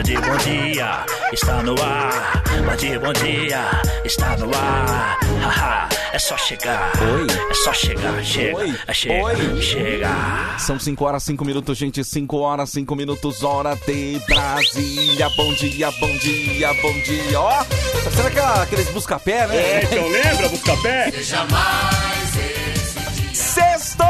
[0.00, 2.42] Bom dia, bom dia, está no ar.
[2.64, 5.18] Bom dia, bom dia, está no ar.
[5.42, 6.90] Haha, é só chegar.
[7.02, 7.26] Oi.
[7.50, 8.56] É só chegar, chega.
[8.56, 8.74] Oi.
[8.86, 9.60] É chega, Oi.
[9.60, 10.08] chega.
[10.58, 12.02] São 5 horas, 5 minutos, gente.
[12.02, 15.28] 5 horas, 5 minutos, hora de Brasília.
[15.36, 17.38] Bom dia, bom dia, bom dia.
[17.38, 19.56] Ó, tá sendo aquela, aqueles busca-pé, né?
[19.56, 21.12] É, então lembra, Buscapé?
[23.34, 24.06] Sextou!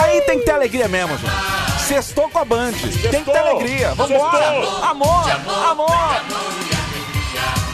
[0.00, 1.63] Aí tem que ter alegria mesmo, gente.
[1.86, 2.72] Sextou com a Band.
[3.10, 3.94] Tem que ter alegria.
[3.94, 4.38] Vambora!
[4.38, 4.84] Sextou.
[4.84, 5.30] Amor!
[5.70, 5.90] Amor!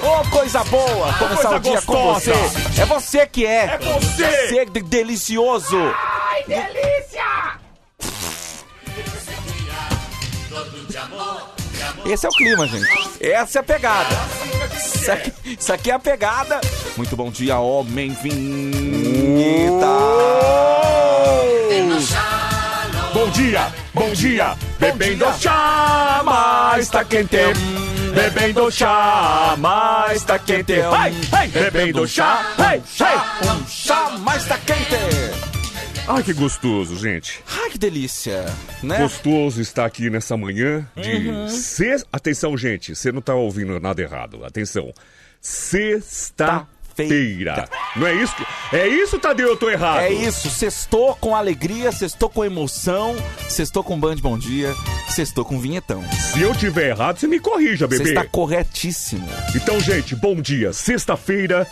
[0.02, 1.12] Ô, coisa boa!
[1.14, 2.34] Começar coisa o dia com gostosa.
[2.34, 2.80] você.
[2.80, 3.64] É você que é.
[3.66, 4.48] É você.
[4.48, 5.76] Você de- delicioso.
[12.04, 12.88] Esse é o clima, gente.
[13.20, 14.16] Essa é a pegada.
[14.76, 16.60] Isso aqui, isso aqui é a pegada.
[16.96, 19.86] Muito bom dia, homem vinheta.
[23.20, 25.32] Bom dia, bom dia, bebendo dia.
[25.34, 27.36] chá, mas tá quente.
[28.14, 30.72] Bebendo chá, mas tá quente.
[31.52, 32.46] Bebendo chá.
[33.44, 34.96] Um chá mais tá quente.
[36.08, 37.44] Ai, que gostoso, gente.
[37.62, 38.46] Ai, que delícia,
[38.82, 38.96] né?
[39.00, 41.46] Gostoso estar aqui nessa manhã de Uhum.
[41.46, 42.08] sexta.
[42.10, 44.42] Atenção, gente, você não tá ouvindo nada errado.
[44.46, 44.94] Atenção.
[47.08, 47.54] Sexta-feira.
[47.54, 47.68] Feira.
[47.96, 48.34] Não é isso?
[48.36, 49.48] que- É isso, Tadeu?
[49.48, 50.00] Eu tô errado.
[50.00, 53.16] É isso, sextou com alegria, sextou com emoção,
[53.48, 54.72] sextou com Band Bom Dia,
[55.08, 56.02] sextou com vinhetão.
[56.12, 58.10] Se eu tiver errado, você me corrija, Você bebê.
[58.10, 59.28] está corretíssimo.
[59.54, 60.72] Então, gente, bom dia.
[60.72, 61.66] Sexta-feira,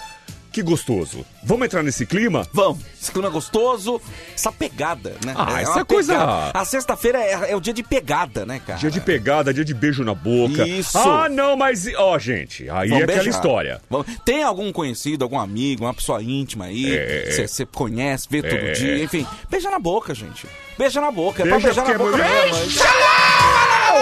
[0.58, 1.24] que gostoso.
[1.44, 2.46] Vamos entrar nesse clima?
[2.52, 4.00] Vamos, esse clima gostoso,
[4.34, 5.32] essa pegada, né?
[5.36, 6.50] Ah, essa uma coisa- pegada.
[6.58, 8.78] A sexta-feira é, é o dia de pegada, né, cara?
[8.78, 10.66] Dia de pegada, dia de beijo na boca.
[10.66, 10.98] Isso.
[10.98, 11.86] Ah, não, mas.
[11.96, 13.30] Ó, gente, aí Vamos é aquela beijar.
[13.30, 13.80] história.
[13.88, 18.42] Vamos- Tem algum conhecido, algum amigo, uma pessoa íntima aí, É, que você conhece, vê
[18.42, 18.72] todo É.
[18.72, 19.24] dia, enfim.
[19.48, 20.46] Beija na boca, gente.
[20.76, 22.82] Beija na boca, é Beija pra beijar na boca é muito-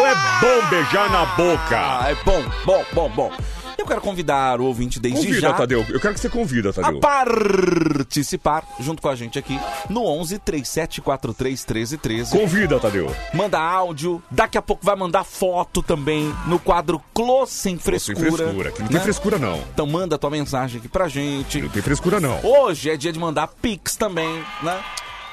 [0.06, 1.76] É bom beijar na boca.
[1.78, 3.32] Ah, é bom, bom, bom, bom.
[3.78, 5.84] Eu quero convidar o ouvinte desde Convida, já Tadeu.
[5.88, 7.00] Eu quero que você convida, a Tadeu.
[7.00, 12.30] participar junto com a gente aqui no 11 3743 1313.
[12.38, 13.14] Convida, Tadeu.
[13.34, 18.44] Manda áudio, daqui a pouco vai mandar foto também no quadro Clô Sem Sem Frescura.
[18.44, 18.68] frescura.
[18.70, 19.02] Aqui não tem né?
[19.02, 19.58] frescura, não.
[19.72, 21.60] Então manda tua mensagem aqui pra gente.
[21.60, 22.40] Não tem frescura, não.
[22.44, 24.82] Hoje é dia de mandar Pix também, né?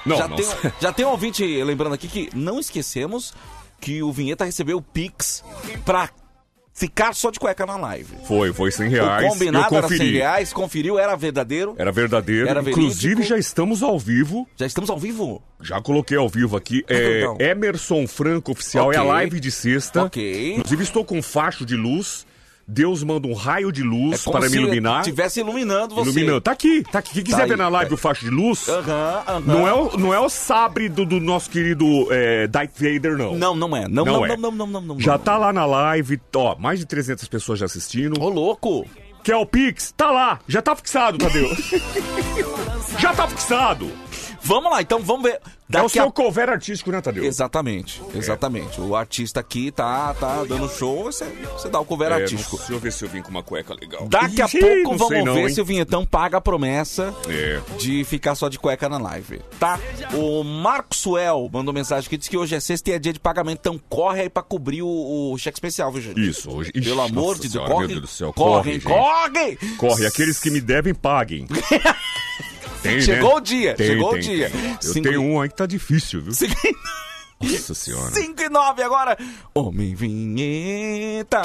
[0.06, 0.36] Não, já, não.
[0.36, 0.46] Tem,
[0.82, 3.34] já tem um ouvinte lembrando aqui que não esquecemos
[3.80, 5.44] que o Vinheta recebeu o Pix
[5.86, 6.10] pra
[6.74, 8.10] ficar só de cueca na live.
[8.28, 9.30] Foi, foi 100 O reais.
[9.32, 10.18] combinado eu era 100 conferi.
[10.18, 11.76] reais, conferiu, era verdadeiro.
[11.78, 12.50] Era verdadeiro.
[12.50, 13.28] Era Inclusive, verídico.
[13.30, 14.48] já estamos ao vivo.
[14.58, 15.42] Já estamos ao vivo.
[15.62, 16.84] Já coloquei ao vivo aqui.
[16.90, 17.38] É, Então.
[17.40, 18.88] Emerson Franco Oficial.
[18.88, 18.98] Ok.
[18.98, 20.04] É a live de sexta.
[20.04, 20.56] Ok.
[20.56, 22.26] Inclusive, estou com um facho de luz.
[22.68, 25.00] Deus manda um raio de luz É para se me iluminar.
[25.02, 26.10] estivesse iluminando você.
[26.12, 26.42] Iluminando.
[26.42, 27.14] Tá aqui, tá aqui.
[27.16, 29.40] Quem quiser Tá ver aí, na live tá o facho de luz, Aham, aham.
[29.42, 33.36] não, é o, não é o sabre do, do nosso querido é, Darth Vader, não.
[33.36, 33.88] Não, não é.
[33.88, 34.30] Não, Não não, é.
[34.30, 35.00] não, não, não, não, não.
[35.00, 35.20] Já não.
[35.20, 38.22] tá lá na live, ó, mais de 300 pessoas já assistindo.
[38.22, 38.86] Ô, louco.
[39.24, 41.50] Que é o Pix, tá lá, já tá fixado, Tadeu.
[43.00, 43.90] já tá fixado.
[44.44, 45.34] Vamos lá, então vamos ver.
[45.36, 46.12] é o Daqui seu a...
[46.12, 47.24] cover artístico, né, Tadeu?
[47.24, 48.80] Exatamente, exatamente.
[48.82, 52.58] O artista aqui tá, tá dando show, você, você dá o cover É, artístico.
[52.58, 54.08] Deixa eu ver se eu vim com uma cueca legal.
[54.08, 55.54] Daqui a Ih, pouco vamos não, ver hein?
[55.54, 57.62] se o Vinhetão paga a promessa É.
[57.78, 59.80] de ficar só de cueca na live, tá?
[60.14, 63.20] O Marco Suel mandou mensagem aqui, disse que hoje é sexta e é dia de
[63.20, 66.20] pagamento, então corre aí pra cobrir o, o cheque especial, viu, gente?
[66.30, 66.72] Isso, hoje.
[66.76, 69.76] Ixi, Pelo amor de Deus, corre, Meu Deus do céu, corre, corre, corre!
[69.78, 71.48] Corre, aqueles que me devem, paguem.
[72.84, 73.36] Tem, Chegou né?
[73.36, 74.50] o dia, Tem, chegou tem, o dia.
[74.50, 74.72] tem.
[74.72, 76.34] Eu Cinco- tenho um aí que tá difícil, viu?
[76.34, 76.54] Cinco
[77.42, 78.12] Nossa senhora.
[78.12, 79.18] 5 e 9 agora.
[79.54, 81.42] Homem Vinheta.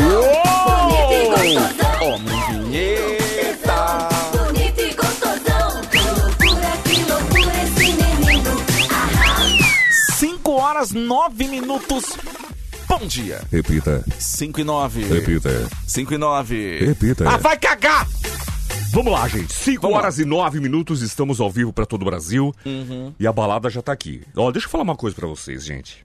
[0.00, 2.14] Uou!
[2.14, 4.08] Homem Vinheta.
[4.36, 8.50] Bonito e gostosão, que loucura, que loucura esse menino.
[10.18, 12.04] 5 horas 9 minutos.
[12.88, 13.42] Bom dia.
[13.52, 15.04] Repita, 5 e 9.
[15.04, 15.68] repita.
[15.86, 16.78] 5 e 9.
[16.84, 17.28] Repita.
[17.30, 18.06] Ah, vai cagar!
[18.90, 19.52] Vamos lá, gente.
[19.52, 22.54] 5 Vamos horas e 9 minutos, estamos ao vivo pra todo o Brasil.
[23.18, 24.22] E a balada já tá aqui.
[24.36, 26.04] Ó, deixa eu falar uma coisa pra vocês, gente.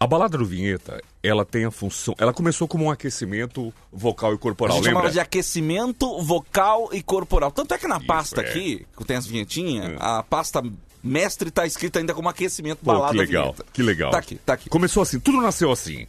[0.00, 2.14] A balada do Vinheta, ela tem a função.
[2.18, 5.10] Ela começou como um aquecimento vocal e A corporal, gente lembra?
[5.10, 7.50] de aquecimento vocal e corporal.
[7.50, 8.48] Tanto é que na pasta é.
[8.48, 10.62] aqui, que tem as vinhetinhas, a pasta
[11.02, 13.64] mestre tá escrita ainda como aquecimento Pô, balada que legal, vinheta.
[13.72, 14.10] que legal.
[14.10, 14.68] Tá aqui, tá aqui.
[14.68, 16.06] Começou assim, tudo nasceu assim.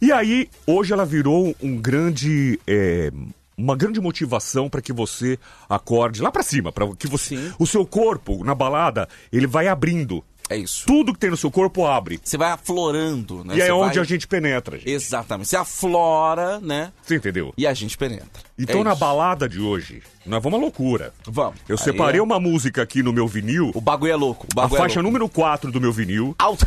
[0.00, 2.58] E aí, hoje ela virou um grande.
[2.66, 3.12] é,
[3.56, 5.38] uma grande motivação para que você
[5.68, 7.52] acorde lá pra cima, para que você, Sim.
[7.58, 10.22] o seu corpo na balada, ele vai abrindo.
[10.48, 10.86] É isso.
[10.86, 12.20] Tudo que tem no seu corpo abre.
[12.22, 13.56] Você vai aflorando, né?
[13.56, 14.90] e é Você onde vai- a gente penetra, gente.
[14.90, 15.48] Exatamente.
[15.48, 16.92] Você aflora, né?
[17.02, 17.52] Você entendeu?
[17.58, 18.44] E a gente penetra.
[18.56, 19.00] Então É na isso.
[19.00, 21.12] balada de hoje, nós vamos à loucura.
[21.26, 21.58] Vamos.
[21.68, 24.46] Eu Aí separei é- uma música aqui no meu vinil, O bagulho é louco.
[24.46, 25.12] O a bagulho faixa é louco.
[25.18, 26.32] número 4 do meu vinil.
[26.38, 26.64] Alto.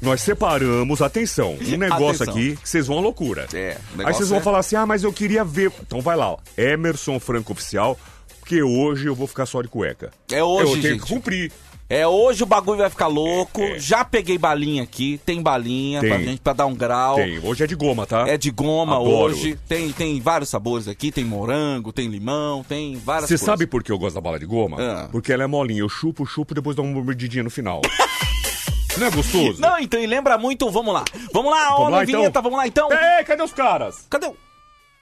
[0.00, 2.34] Nós separamos, atenção, um negócio Atenção.
[2.34, 3.46] aqui que vocês vão à loucura.
[3.52, 5.70] É, Aí vocês vão é- falar assim: ah, mas eu queria ver.
[5.82, 6.38] Então vai lá, ó.
[6.56, 7.98] Emerson Franco Oficial,
[8.40, 10.10] porque hoje eu vou ficar só de cueca.
[10.32, 11.02] É hoje, Eu tenho gente.
[11.06, 11.52] que cumprir.
[11.92, 13.60] É, hoje o bagulho vai ficar louco.
[13.60, 13.78] É, é.
[13.80, 16.24] Já peguei balinha aqui, tem balinha pra Tem.
[16.24, 17.16] gente pra dar um grau.
[17.16, 18.28] Tem, hoje é de goma, tá?
[18.28, 19.34] É de goma Adoro.
[19.34, 19.58] hoje.
[19.68, 23.90] Tem, tem vários sabores aqui, tem morango, tem limão, tem várias Você sabe por que
[23.90, 24.76] eu gosto da bala de goma?
[24.80, 25.08] Ah.
[25.10, 25.80] Porque ela é molinha.
[25.80, 27.80] Eu chupo, chupo, depois dou uma mordidinha no final.
[29.00, 29.60] Não é gostoso?
[29.60, 31.04] Não, então, e lembra muito, vamos lá.
[31.32, 32.20] Vamos lá, Vamos homem lá, então?
[32.20, 32.88] vinheta, vamos lá então.
[32.92, 34.06] Ei, cadê os caras?
[34.10, 34.36] Cadê o...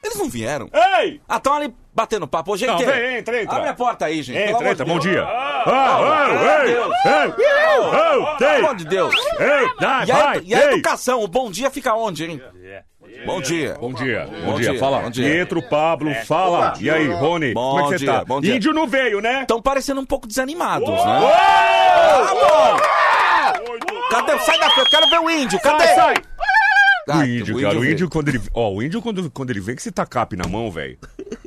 [0.04, 0.70] Eles não vieram.
[0.72, 1.20] Ei!
[1.28, 2.52] Ah, estão ali batendo papo.
[2.52, 3.56] Ô, gente, Não, vem, entra, entra.
[3.56, 4.38] Abre a porta aí, gente.
[4.38, 5.02] Entra, entra, de bom Deus.
[5.02, 5.24] dia.
[5.24, 6.94] Ah, Ah, meu ei, Deus.
[7.04, 9.14] ei, ei, ei, Pelo ei, amor de Deus.
[9.40, 10.72] ei, dai, E a, vai, e a ei.
[10.74, 12.40] educação, o bom dia fica onde, hein?
[13.26, 13.74] Bom dia.
[13.80, 14.70] Bom dia, bom, Bom dia.
[14.72, 15.24] dia, Fala, bom dia.
[15.28, 16.74] Pietro, Pablo, fala.
[16.80, 18.24] E aí, Rony, Bom como é que você dia, tá?
[18.24, 18.56] bom dia.
[18.56, 19.42] Índio não veio, né?
[19.42, 20.96] Estão parecendo um pouco desanimados, Uou!
[20.96, 21.02] né?
[21.04, 23.98] Ah, bom.
[24.10, 24.38] Cadê?
[24.40, 25.60] Sai daqui, eu quero ver o índio.
[25.60, 25.84] Cadê?
[25.86, 26.14] Sai, sai.
[27.10, 27.92] Ah, O índio, cara, o veio.
[27.92, 28.40] índio quando ele...
[28.52, 30.98] Ó, o índio quando, quando ele vem com esse tacape na mão, velho.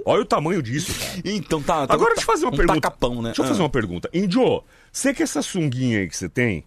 [0.06, 1.22] Olha o tamanho disso, cara.
[1.24, 1.86] Então tá.
[1.86, 2.82] tá- Agora deixa eu fazer uma um pergunta.
[2.82, 3.30] tacapão, né?
[3.30, 3.48] Deixa eu Ah.
[3.48, 4.10] fazer uma pergunta.
[4.12, 6.64] Índio, você que essa sunguinha aí que você tem,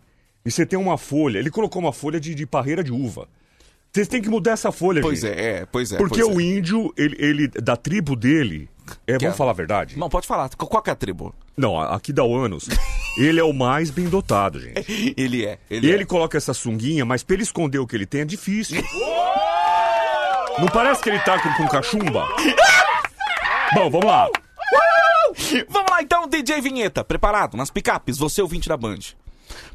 [0.47, 3.27] e você tem uma folha, ele colocou uma folha de, de parreira de uva.
[3.95, 5.39] Vocês têm que mudar essa folha, Pois gente.
[5.39, 5.97] é, é, pois é.
[5.97, 6.43] Porque pois o é.
[6.43, 8.69] índio, ele, ele- da tribo dele,
[9.07, 9.97] é, Que vamos é- falar a verdade?
[9.97, 10.51] Não, pode falar.
[10.57, 11.33] Qual que é a tribo?
[11.57, 12.69] Não, aqui da Uanos,
[13.17, 14.85] ele é o mais bem dotado, gente.
[15.17, 15.61] Ele é.
[15.71, 16.07] Ele, ele é.
[16.07, 18.83] coloca essa sunguinha, mas pra ele esconder o que ele tem é difícil.
[20.59, 22.27] Não parece que ele tá com, com cachumba?
[23.75, 24.29] Bom, vamos lá.
[25.69, 27.03] Vamos lá então, DJ Vinheta.
[27.05, 27.57] Preparado?
[27.57, 28.99] Nas picapes, você ouvinte da Band.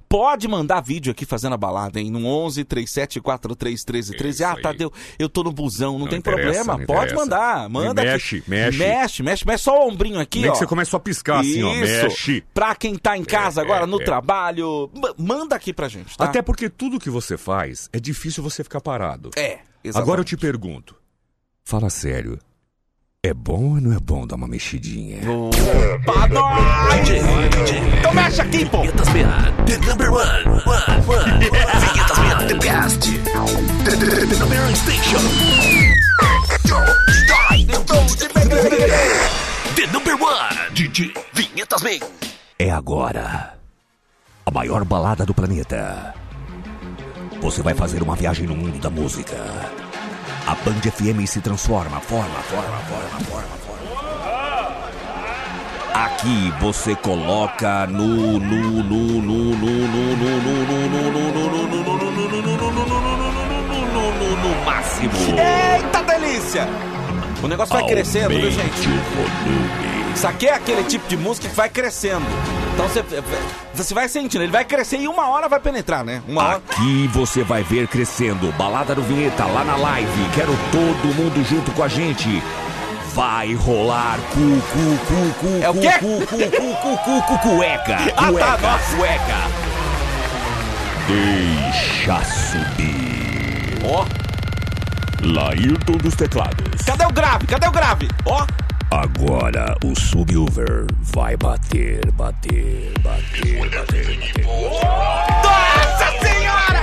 [0.10, 2.10] Pode mandar vídeo aqui fazendo a balada, hein?
[2.10, 4.44] No 11 37 43 13 13.
[4.44, 4.60] Isso Ah.
[4.60, 6.78] Tadeu, eu tô no busão, não, Não tem problema.
[6.80, 7.70] não Pode mandar.
[7.70, 8.50] Manda Mexe, aqui.
[8.50, 8.78] mexe.
[8.80, 10.54] Mexe, mexe, mexe só o ombrinho aqui, Nem ó.
[10.54, 11.74] que você começa a piscar assim, ó.
[11.76, 12.44] Mexe.
[12.56, 14.04] Pra quem tá em casa É, agora, é, no é.
[14.04, 16.26] trabalho, ma- manda aqui pra gente, tá?
[16.26, 19.30] Até porque tudo que você faz é difícil você ficar parado.
[19.36, 19.98] É, exatamente.
[19.98, 20.96] Agora eu te pergunto.
[21.64, 22.40] Fala sério.
[23.22, 25.20] É bom ou não é bom dar uma mexidinha?
[25.30, 27.10] Opa, nós!
[28.00, 28.80] Então mexe aqui, pô!
[28.80, 31.40] Vinhetas BA, the number one, one, one.
[31.82, 33.02] Vinhetas BA, the best.
[33.84, 35.20] The, the, the number one station.
[39.76, 42.00] The number one, DJ Vinhetas BA.
[42.58, 43.60] É agora.
[44.46, 46.16] A maior balada do planeta.
[47.42, 49.36] Você vai fazer uma viagem no mundo da música.
[50.48, 53.80] A Band FM se transforma, forma, forma, forma, forma, forma.
[55.94, 61.96] Aqui você coloca no no no no no no no no no no no no
[62.00, 65.14] no no no no no máximo.
[65.38, 66.68] Eita delícia!
[67.42, 68.62] O negócio vai crescendo, viu, gente?
[68.62, 69.99] Aumente o volume.
[70.20, 72.26] Isso aqui é aquele tipo de música que vai crescendo.
[72.74, 73.02] Então você,
[73.74, 76.22] você vai sentindo, ele vai crescer e uma hora vai penetrar, né?
[76.28, 76.62] Uma hora.
[76.72, 78.52] Aqui você vai ver crescendo.
[78.58, 80.30] Balada do Vinheta lá na live.
[80.36, 82.44] Quero todo mundo junto com a gente.
[83.14, 85.92] Vai rolar cu, cu, cu, cu, É o cu, quê?
[86.00, 87.96] cu, cu, cu, cu, cu, cu, cueca.
[88.18, 88.98] Ah, tá, Cueca, nossa.
[88.98, 89.38] cueca.
[91.08, 93.80] Deixa subir.
[93.86, 94.06] Ó,
[95.24, 96.82] Laírton dos teclados.
[96.86, 97.48] cadê o grave?
[97.48, 98.10] Cadê o grave?
[98.26, 98.46] Ó,
[98.92, 104.46] Agora o subwoofer vai bater, bater, bater, bater, bater.
[105.44, 106.82] nossa senhora!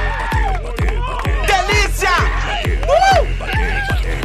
[0.62, 2.14] Bater, bater, Delícia!
[2.87, 3.26] Uh!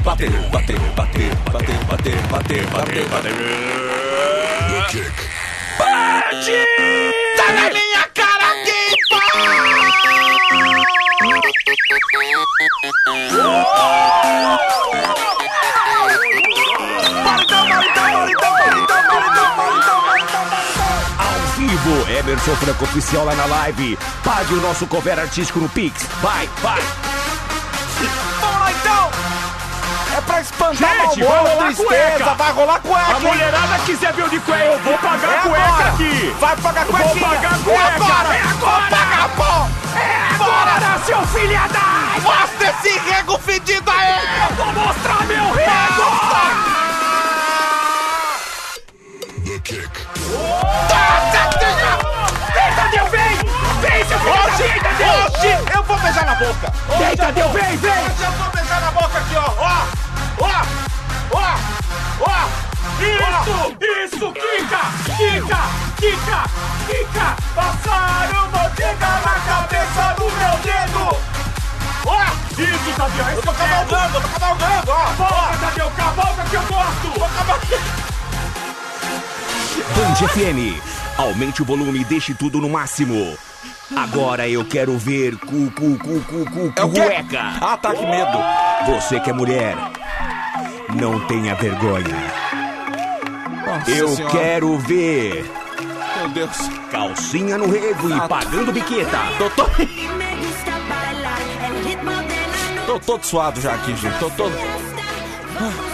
[0.03, 3.33] Bater, bater, bater, bater, bater, bater, bater, bater.
[5.79, 6.61] Bate!
[7.35, 8.81] Tá na minha cara aqui,
[17.51, 17.60] Ao
[21.83, 23.97] vivo, Emerson Franco Oficial lá na live.
[24.23, 26.05] Pague o nosso cover artístico no Pix.
[26.21, 26.81] Vai, vai.
[28.39, 29.11] Vamos lá então!
[30.17, 32.33] É pra espantar Gente, o vai amor, rolar tristeza, cueca.
[32.35, 33.05] vai rolar cueca!
[33.05, 33.19] A hein?
[33.21, 35.89] mulherada quiser ver o de cueca, eu vou pagar É cueca agora.
[35.89, 36.35] aqui.
[36.39, 37.27] Vai pagar Vou cuequinha!
[37.29, 37.95] pagar a É cueca.
[37.95, 38.35] agora!
[38.35, 38.81] É agora.
[38.81, 39.97] Vou pagar, pô!
[39.97, 42.19] É agora, seu filho da...
[42.21, 44.49] Mostra esse rego fedido aí!
[44.49, 45.71] Eu vou mostrar meu rego!
[45.71, 46.71] Nossa senhora!
[50.89, 51.50] Vem,
[55.41, 56.71] Hoje eu vou beijar na boca!
[56.99, 57.91] Vem, Tadeu, vem, vem!
[57.91, 59.51] Hoje eu vou beijar na boca aqui, ó!
[59.57, 59.87] Ó!
[60.39, 60.65] Ó!
[61.31, 61.57] Ó!
[62.21, 62.61] Ó!
[63.01, 64.81] Isso, isso, Kika,
[65.17, 65.61] Kika,
[65.97, 66.43] Kika,
[66.85, 67.37] Kika.
[67.55, 71.17] Passaram manteiga na cabeça do meu dedo.
[72.05, 72.21] Ó!
[72.61, 75.05] Isso, Tadeu, é Eu tô cavalgando, eu tô cavalgando, ó!
[75.13, 77.19] Volta, Tadeu, cavalga que eu gosto.
[77.19, 78.01] Tô cavalgando!
[79.95, 80.79] Band FM.
[81.17, 83.35] Aumente o volume e deixe tudo no máximo.
[83.95, 87.41] Agora eu quero ver cu, cu, cu, cu, cu, É cueca.
[87.61, 88.37] Ah, tá, que medo.
[88.87, 89.75] Você que é mulher,
[90.95, 92.31] não tenha vergonha.
[93.65, 94.31] Nossa Eu Senhora.
[94.37, 95.49] quero ver
[96.17, 96.57] Meu Deus.
[96.91, 99.19] calcinha no rego e Ah, pagando biqueta.
[99.37, 99.49] Tô,
[102.87, 104.17] tô, todo suado já aqui, gente.
[104.19, 104.51] Tô todo.
[105.59, 105.90] Vamos a la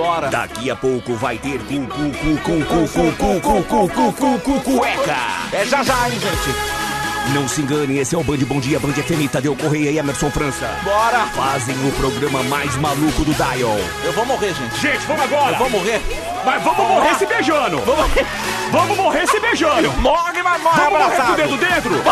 [0.00, 0.10] playa.
[0.10, 0.28] Bora.
[0.28, 4.12] Daqui a pouco vai ter cu, cu, cu, cu, cu, cu, cu, cu, cu, cu,
[4.12, 5.16] cu, cu, cueca.
[5.52, 6.80] É já já, hein, gente.
[7.34, 10.30] Não se engane, esse é o Band Bom Dia, Band FM, Tadeu Correia e Emerson
[10.30, 10.66] França.
[10.82, 11.26] Bora.
[11.26, 13.78] Fazem o programa mais maluco do Dial.
[14.02, 14.80] Eu vou morrer, gente.
[14.80, 15.52] Gente, vamos agora!
[15.52, 16.00] Eu vou morrer.
[16.44, 17.76] Mas vamos morrer se beijando!
[17.86, 18.26] Morrer.
[18.72, 19.92] Vamos morrer se beijando!
[20.00, 21.36] Morre, mas morre Vamos morrer com o abraçado.
[21.36, 22.02] dedo dentro!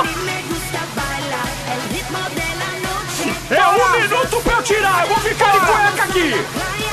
[3.51, 5.03] É um minuto pra eu tirar!
[5.03, 6.88] Eu vou ficar de cueca aqui!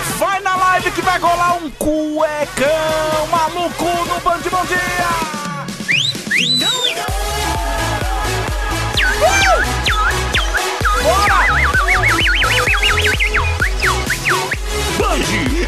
[0.75, 5.25] Live que vai rolar um cuecão maluco no Band Bom Dia.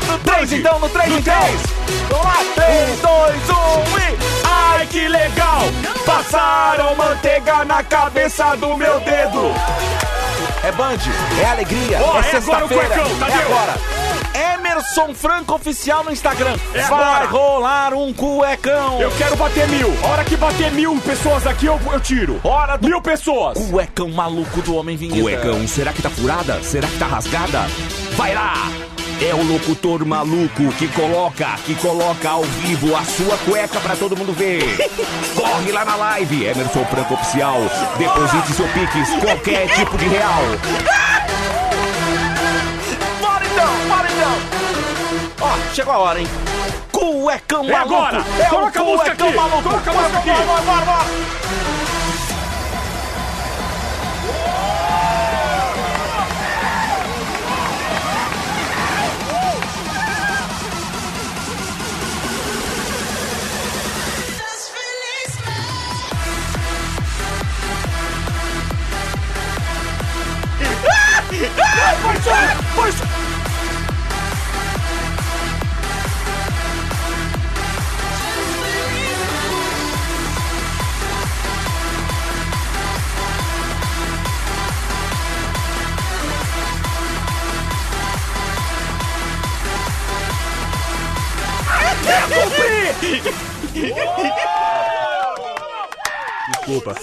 [0.07, 1.33] No 3 então, no 3 então.
[2.09, 4.17] Vamos lá, 3, 2, 1 e...
[4.43, 5.61] Ai, que legal!
[6.05, 9.53] Passaram manteiga na cabeça do meu dedo!
[10.65, 10.97] É Band,
[11.41, 13.96] é alegria, Ó, é é sexta-feira, cuecão, é agora.
[14.37, 16.55] Emerson Franco Oficial no Instagram.
[16.73, 17.25] É Vai agora.
[17.25, 19.01] rolar um cuecão.
[19.01, 19.91] Eu quero bater mil!
[20.03, 22.39] Hora que bater mil pessoas aqui, eu, eu tiro!
[22.43, 23.57] Hora do Mil pessoas!
[23.69, 25.21] cuecão maluco do Homem Vinheta.
[25.21, 26.61] Cuecão, será que tá furada?
[26.61, 27.65] Será que tá rasgada?
[28.15, 28.53] Vai lá!
[29.19, 34.15] É o locutor maluco que coloca, que coloca ao vivo a sua cueca pra todo
[34.15, 34.61] mundo ver.
[35.35, 37.57] Corre lá na live, Emerson Franco Oficial.
[37.97, 40.43] Deposite seu Pix, qualquer tipo de real.
[45.39, 46.27] Ó, chegou a hora, hein?
[46.91, 47.95] Cuecão É maluco.
[47.95, 48.17] agora.
[48.39, 49.37] É o Coloca a música cuecão aqui.
[49.37, 49.63] maluco.
[49.63, 50.29] Coloca a música aqui.
[50.29, 51.07] Bora, bora, bora, bora.
[96.51, 96.95] Desculpa.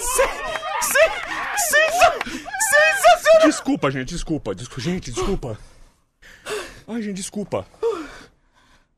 [1.56, 3.46] Sensacional.
[3.46, 4.54] Desculpa, gente, desculpa.
[4.54, 4.80] desculpa.
[4.82, 5.58] Gente, desculpa.
[6.87, 7.66] Ai, gente, desculpa.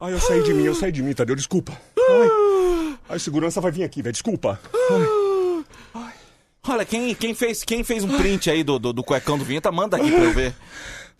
[0.00, 1.72] Ai, eu saí de mim, eu saí de mim, Tadeu, desculpa.
[1.98, 4.60] Ai, ai segurança vai vir aqui, velho, desculpa.
[6.68, 9.70] Olha, quem, quem, fez, quem fez um print aí do, do, do cuecão do Vinheta,
[9.70, 10.54] manda aqui pra eu ver.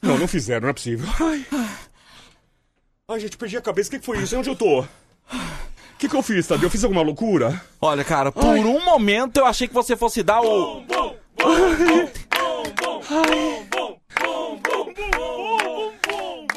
[0.03, 1.09] Não, não fizeram, não é possível.
[1.21, 1.47] Ai,
[3.09, 4.37] ai gente, perdi a cabeça, o que que foi isso?
[4.37, 4.85] Onde eu tô?
[5.97, 6.67] O que, que eu fiz, Tadeu?
[6.67, 7.59] Eu fiz alguma loucura?
[7.81, 10.83] Olha, cara, por um momento eu achei que você fosse dar o...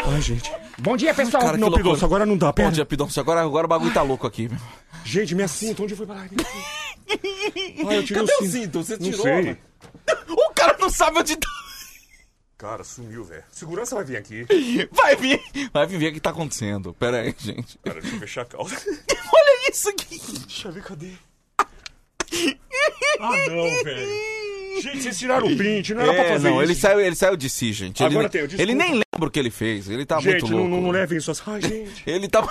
[0.08, 0.52] Ai, gente.
[0.78, 1.44] Bom dia, pessoal.
[1.44, 1.72] Cara, não.
[1.72, 2.68] Pidonço, agora não dá, pera.
[2.70, 3.20] Bom dia, Pidoncio.
[3.22, 4.48] Agora, agora o bagulho tá louco aqui.
[4.50, 4.58] meu.
[5.04, 6.28] Gente, minha cinta, onde foi parar?
[7.10, 8.52] Ai, eu tirei Cadê o o cinto.
[8.52, 8.84] cinto?
[8.84, 9.34] Você Não tirou, sei.
[9.36, 9.58] mano?
[10.30, 11.48] O cara não sabe onde tá.
[12.60, 13.44] Cara, sumiu, velho.
[13.50, 14.46] Segurança vai vir aqui.
[14.92, 15.42] Vai vir.
[15.74, 16.94] Vai vir ver o que tá acontecendo.
[16.94, 17.78] Pera aí, gente.
[17.80, 18.76] Cara, deixa eu fechar a calça.
[19.34, 20.20] Olha isso aqui.
[20.46, 21.12] Deixa eu ver, cadê?
[23.20, 24.82] Ah, não, velho.
[24.82, 26.72] Gente, vocês tiraram o print, não era pra É, fazer não, isso.
[26.72, 28.02] ele saiu, ele saiu de si, gente.
[28.04, 28.62] Ele, Agora nem- tem, desculpa.
[28.62, 29.90] ele nem lembra o que ele fez.
[29.90, 30.70] Ele tá Gente, muito louco.
[30.70, 31.42] não, não levem isso assim.
[31.48, 32.04] Ai, gente.
[32.06, 32.46] Ele tá.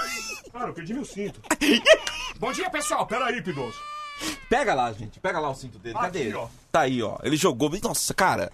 [0.52, 1.40] Cara, eu perdi meu cinto.
[2.40, 3.06] Bom dia, pessoal.
[3.06, 3.76] Pera aí, Pidoso.
[4.48, 5.20] Pega lá, gente.
[5.20, 5.94] Pega lá o cinto dele.
[5.94, 6.36] Cadê Aqui, ele?
[6.36, 6.48] ó.
[6.72, 7.18] Tá aí, ó.
[7.22, 7.70] Ele jogou.
[7.82, 8.50] Nossa, cara.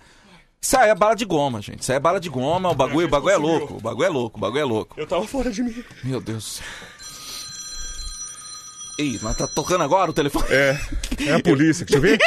[0.65, 1.83] Isso aí é bala de goma, gente.
[1.83, 2.71] Isso aí é bala de goma.
[2.71, 3.75] O bagulho, o bagulho é louco.
[3.77, 4.39] O bagulho é louco.
[4.39, 4.95] O bagulho é louco.
[4.99, 5.85] Eu tava fora de mim.
[6.03, 6.65] Meu Deus do céu.
[8.99, 10.47] Ih, mas tá tocando agora o telefone?
[10.51, 10.79] É,
[11.27, 12.19] é a polícia, deixa eu ver.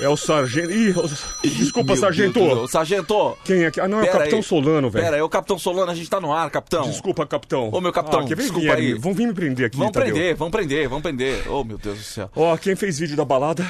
[0.00, 0.72] É o sargento.
[0.72, 1.08] Ih, o-
[1.48, 2.40] desculpa, Meu sargento.
[2.40, 2.68] Deus céu.
[2.68, 3.38] Sargento.
[3.44, 3.80] Quem é que.
[3.80, 4.42] Ah, não, é o Capitão aí.
[4.44, 5.04] Solano, velho.
[5.04, 6.90] Pera aí, o Capitão Solano, a gente tá no ar, Capitão.
[6.90, 7.68] Desculpa, capitão.
[7.72, 8.94] Ô, meu capitão, Ah, desculpa aí.
[8.94, 9.92] Vão vir me prender aqui, Tadeu.
[9.92, 11.48] prender, vamos prender, vamos prender.
[11.48, 12.28] Oh, meu Deus do céu.
[12.34, 13.64] Ó, quem fez vídeo da balada.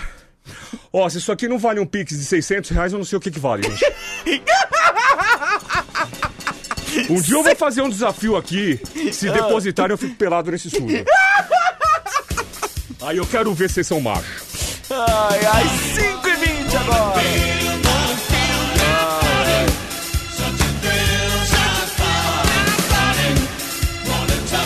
[0.92, 3.20] Ó, se isso aqui não vale um pix de 600 reais, eu não sei o
[3.20, 3.84] que que vale, gente.
[7.10, 8.80] Um dia eu vou fazer um desafio aqui.
[9.12, 11.04] Se depositarem, eu fico pelado nesse estúdio.
[13.02, 14.24] Aí eu quero ver se vocês são machos.
[14.90, 17.53] Ai, ai, 5 e 20 agora.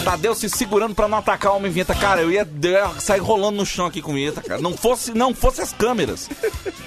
[0.09, 1.95] Tadeu se segurando pra não atacar o homem vinheta.
[1.95, 4.59] Cara, eu ia, eu ia sair rolando no chão aqui com vinheta, cara.
[4.59, 6.31] Não fosse, não fosse as câmeras.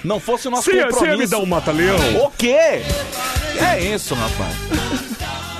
[0.02, 0.98] Não fosse o nosso Você compromisso.
[0.98, 1.96] você ia me dar um mata-leão?
[2.24, 2.82] O quê?
[3.60, 4.56] É isso, rapaz.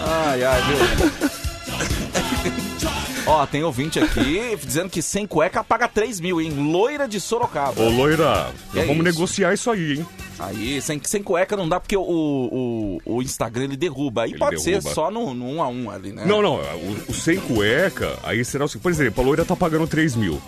[0.05, 1.31] Ai, ai, viu?
[3.27, 6.51] Ó, tem ouvinte aqui dizendo que sem cueca paga 3 mil, hein?
[6.51, 7.81] Loira de Sorocaba.
[7.81, 9.03] Ô, loira, é vamos isso?
[9.03, 10.07] negociar isso aí, hein?
[10.39, 14.25] Aí, sem, sem cueca não dá porque o, o, o Instagram ele derruba.
[14.25, 14.95] Aí Ele pode ser derruba.
[14.95, 16.25] só no, no 1 a 1 ali, né?
[16.27, 19.55] Não, não, o, o sem cueca, aí será o seguinte, por exemplo, a loira tá
[19.55, 20.43] pagando 3 mil.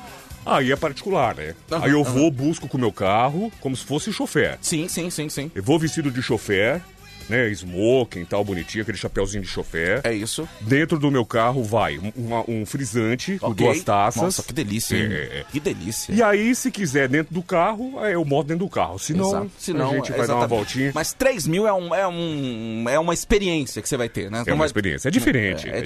[0.44, 1.54] Aí é particular, né?
[1.70, 4.58] Aham, aí eu vou, busco com o meu carro, como se fosse chofer.
[4.60, 5.50] Sim, sim, sim, sim.
[5.54, 6.82] Eu vou vestido de chofer,
[7.28, 7.48] né?
[7.50, 10.00] Smoking e tal, bonitinho, aquele chapéuzinho de chofer.
[10.04, 10.48] É isso.
[10.60, 13.64] Dentro do meu carro vai um, uma- um frisante com Ok.
[13.66, 14.22] duas taças.
[14.22, 15.04] Nossa, que delícia, hein?
[15.10, 15.44] É, é, é.
[15.50, 16.12] Que delícia.
[16.12, 18.98] E aí, se quiser dentro do carro, eu moto dentro do carro.
[18.98, 19.50] Se não, Exato.
[19.58, 20.48] Senão, a gente vai dar uma exatamente.
[20.48, 20.92] voltinha.
[20.94, 24.42] Mas 3 mil é, um, é, um, é uma experiência que você vai ter, né?
[24.46, 25.08] É Não uma vai- experiência.
[25.08, 25.68] É diferente.
[25.68, 25.84] É, É, diferente.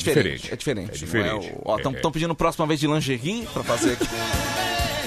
[0.49, 0.53] diferente.
[0.53, 0.89] É diferente.
[0.89, 0.99] É não
[1.39, 1.53] diferente.
[1.65, 2.11] Ó, estão É, é.
[2.11, 4.07] pedindo próxima vez de lingerie pra fazer aqui.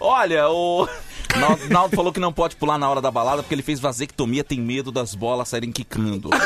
[0.00, 0.88] Olha, o.
[1.38, 4.44] Naldo, Naldo falou que não pode pular na hora da balada porque ele fez vasectomia,
[4.44, 6.28] tem medo das bolas saírem quicando.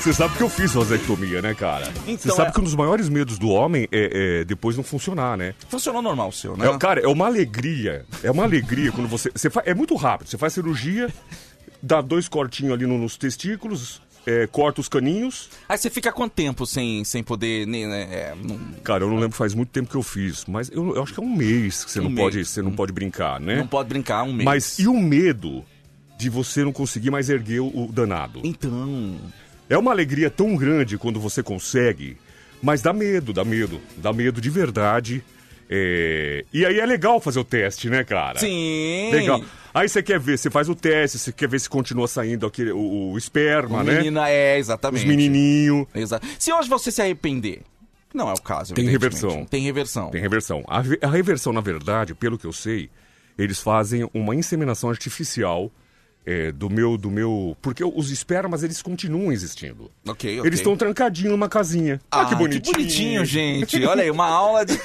[0.00, 1.90] Você sabe que eu fiz vasectomia, né, cara?
[2.06, 4.84] Então, Você sabe é- que um dos maiores medos do homem é, é depois não
[4.84, 5.54] funcionar, né?
[5.68, 6.68] Funcionou normal o seu, né?
[6.68, 8.04] É, cara, é uma alegria.
[8.22, 9.30] É uma alegria quando você.
[9.34, 10.28] você É muito rápido.
[10.28, 11.08] Você faz cirurgia,
[11.82, 15.50] dá dois cortinhos ali no- nos testículos, é, corta os caninhos.
[15.68, 17.66] Aí você fica quanto tempo sem, sem poder.
[17.66, 20.70] né, né, é, não, Cara, eu não lembro faz muito tempo que eu fiz, mas
[20.70, 22.24] eu, eu acho que é um mês que você Um não mês.
[22.24, 23.56] pode, você não pode brincar, né?
[23.56, 24.44] não pode brincar um mês.
[24.44, 25.64] Mas e o medo
[26.18, 28.40] de você não conseguir mais erguer o, o danado?
[28.44, 29.16] Então.
[29.68, 32.16] É uma alegria tão grande quando você consegue,
[32.62, 35.24] mas dá medo, dá medo, dá medo de verdade.
[35.68, 38.38] É, E aí é legal fazer o teste, né, cara?
[38.38, 39.10] Sim.
[39.10, 39.42] Legal.
[39.74, 42.70] Aí você quer ver, você faz o teste, você quer ver se continua saindo aquele,
[42.70, 43.98] o, o esperma, né?
[43.98, 45.02] Menina, é, exatamente.
[45.02, 45.88] Os menininhos.
[45.92, 46.24] Exato.
[46.38, 47.62] Se hoje você se arrepender,
[48.14, 48.72] não é o caso.
[48.72, 49.44] Tem reversão.
[49.44, 50.10] Tem reversão.
[50.10, 50.62] Tem reversão.
[50.68, 52.88] A, a reversão, na verdade, pelo que eu sei,
[53.36, 55.72] eles fazem uma inseminação artificial
[56.26, 59.90] é, do meu, do meu, porque os espermas eles continuam existindo.
[60.08, 60.48] Ok, ok.
[60.48, 62.00] Eles estão trancadinhos numa casinha.
[62.10, 62.62] Ah, que bonitinho.
[62.62, 63.84] Que bonitinho, gente.
[63.84, 64.76] Olha aí, uma aula de,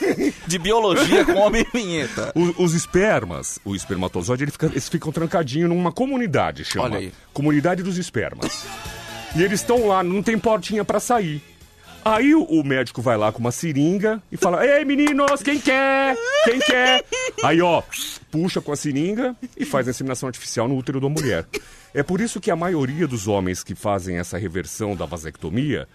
[0.47, 2.31] de biologia com homem vinheta.
[2.35, 6.85] O- Os, espermas, o espermatozoide, ele fica- eles ficam trancadinhos numa comunidade, chama.
[6.85, 7.11] Olha aí.
[7.33, 8.65] Comunidade dos espermas.
[9.35, 11.41] e eles estão lá, não tem portinha pra sair.
[12.03, 16.15] Aí o, médico vai lá com uma seringa e fala: Ei, meninos, quem quer?
[16.45, 17.03] Quem quer?
[17.43, 17.83] Aí, ó,
[18.31, 21.45] puxa com a seringa e faz a inseminação artificial no útero da mulher.
[21.93, 25.87] É por isso que a maioria dos homens que fazem essa reversão da vasectomia,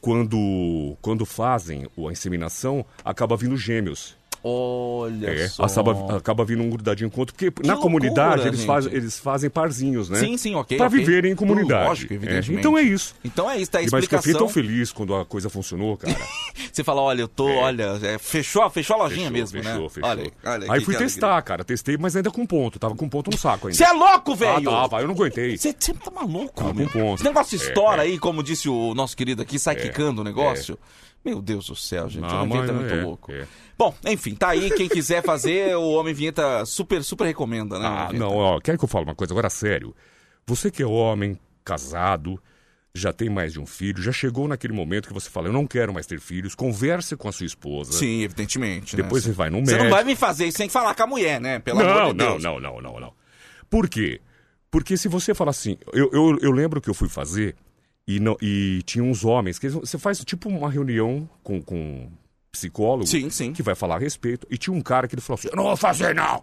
[0.00, 4.16] quando, quando fazem a inseminação, acaba vindo gêmeos.
[4.44, 5.64] Olha É, só.
[5.64, 8.66] acaba, acaba vindo um grudadinho com outro, porque na loucura, comunidade eles, gente.
[8.66, 10.18] faz, eles fazem parzinhos, né?
[10.18, 10.76] Sim, sim, ok.
[10.76, 10.98] Pra ok.
[10.98, 11.88] viverem em comunidade.
[11.88, 12.60] Lógico, É, evidentemente.
[12.60, 13.14] Então é isso.
[13.24, 14.46] Então é isso, tá a E Mas que eu fiquei explicação.
[14.46, 16.16] tão feliz quando a coisa funcionou, cara.
[16.72, 19.88] Você fala, olha, eu tô, olha, é, fechou, fechou a lojinha Fechou, mesmo, fechou, né?
[19.88, 20.08] fechou.
[20.10, 21.64] Olha, aí, olha Aí que- fui que testar, cara.
[21.64, 22.78] Testei, mas ainda com ponto.
[22.78, 23.76] Tava com ponto no saco ainda.
[23.76, 24.70] Você é louco, velho!
[24.70, 25.56] Ah, tava, eu não aguentei.
[25.56, 26.86] Você sempre tá maluco, Tava meu.
[26.88, 27.14] com ponto.
[27.20, 28.06] Esse negócio É, estoura é.
[28.06, 30.78] aí, como disse o nosso querido aqui, sai quicando o negócio.
[31.24, 32.22] Meu Deus do céu, gente.
[32.22, 33.32] Não, o Homem Vinheta é muito é, louco.
[33.32, 33.46] é.
[33.78, 34.70] Bom, enfim, tá aí.
[34.70, 37.86] Quem quiser fazer, o Homem Vinheta super, super recomenda, né?
[37.86, 39.94] Ah, não, ó, quer que eu fale uma coisa agora sério?
[40.46, 42.40] Você que é homem, casado,
[42.94, 45.66] já tem mais de um filho, já chegou naquele momento que você fala, eu não
[45.66, 47.92] quero mais ter filhos, converse com a sua esposa.
[47.92, 48.96] Sim, evidentemente.
[48.96, 49.30] Depois né?
[49.32, 49.84] você vai no Você médico.
[49.84, 51.58] não vai me fazer isso sem falar com a mulher, né?
[51.60, 52.42] Pelo amor Não, de não, Deus.
[52.42, 53.12] não, não, não, não.
[53.70, 54.20] Por quê?
[54.70, 57.54] Porque se você falar assim, eu, eu, eu lembro que eu fui fazer
[58.06, 61.76] e, não, e tinha uns homens que eles- você faz tipo uma reunião com, com
[61.76, 62.10] um
[62.50, 63.52] psicólogo Sim, sim.
[63.52, 65.64] que vai falar a respeito e tinha um cara que ele falou assim, eu não
[65.64, 66.42] vou fazer não,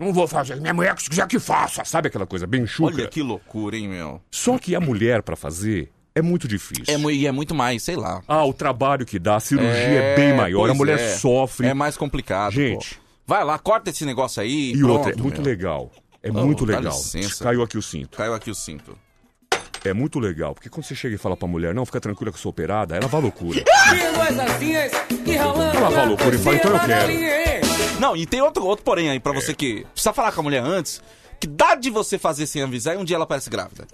[0.00, 2.94] não vou fazer, minha mulher que quiser que faça, sabe aquela coisa bem chuca?
[2.94, 4.20] Olha que loucura, hein, meu?
[4.30, 6.84] Só que a mulher pra fazer é muito difícil.
[6.88, 8.22] É, e é muito mais, sei lá.
[8.26, 11.14] Ah, o trabalho que dá, a cirurgia é, bem maior, a mulher é.
[11.16, 11.66] sofre.
[11.66, 12.52] É mais complicado.
[12.54, 12.94] Gente.
[12.94, 13.00] pô.
[13.26, 14.72] Vai lá, corta esse negócio aí.
[14.72, 15.50] E pronto, outra, é muito meu.
[15.50, 15.92] legal.
[16.22, 16.84] É Oh, muito legal.
[16.84, 17.44] licença.
[17.44, 18.16] Caiu aqui o cinto.
[18.16, 18.96] Caiu aqui o cinto.
[19.86, 22.36] É muito legal, porque quando você chega e fala pra mulher, não, fica tranquila que
[22.38, 23.62] eu sou operada, ela vai à loucura.
[25.26, 27.12] Ela vai à loucura e fala, então eu quero.
[28.00, 30.62] Não, e tem outro, outro porém aí pra você que precisa falar com a mulher
[30.62, 31.00] antes.
[31.38, 33.86] Que dá de você fazer sem avisar e um dia ela parece grávida.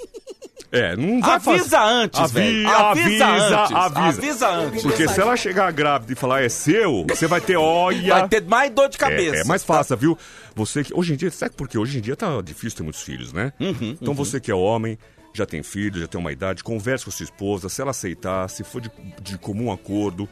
[0.70, 2.68] É, não vai Avisa fazer- antes, Avi- velho.
[2.68, 3.76] Avisa, antes.
[3.76, 3.98] avisa.
[4.08, 4.82] Avisa antes.
[4.82, 8.14] Porque se ela chegar grávida e falar é seu, você vai ter olha.
[8.14, 9.36] Vai ter mais dor de cabeça.
[9.36, 10.18] É, é mais fácil, viu?
[10.54, 10.94] Você que.
[10.94, 11.76] Hoje em dia, sabe por quê?
[11.76, 13.52] Hoje em dia tá difícil ter muitos filhos, né?
[13.60, 14.96] Uhum, então você que é homem,
[15.32, 18.62] já tem filho, já tem uma idade, converse com sua esposa, se ela aceitar, se
[18.64, 18.90] for de,
[19.20, 20.28] de comum acordo,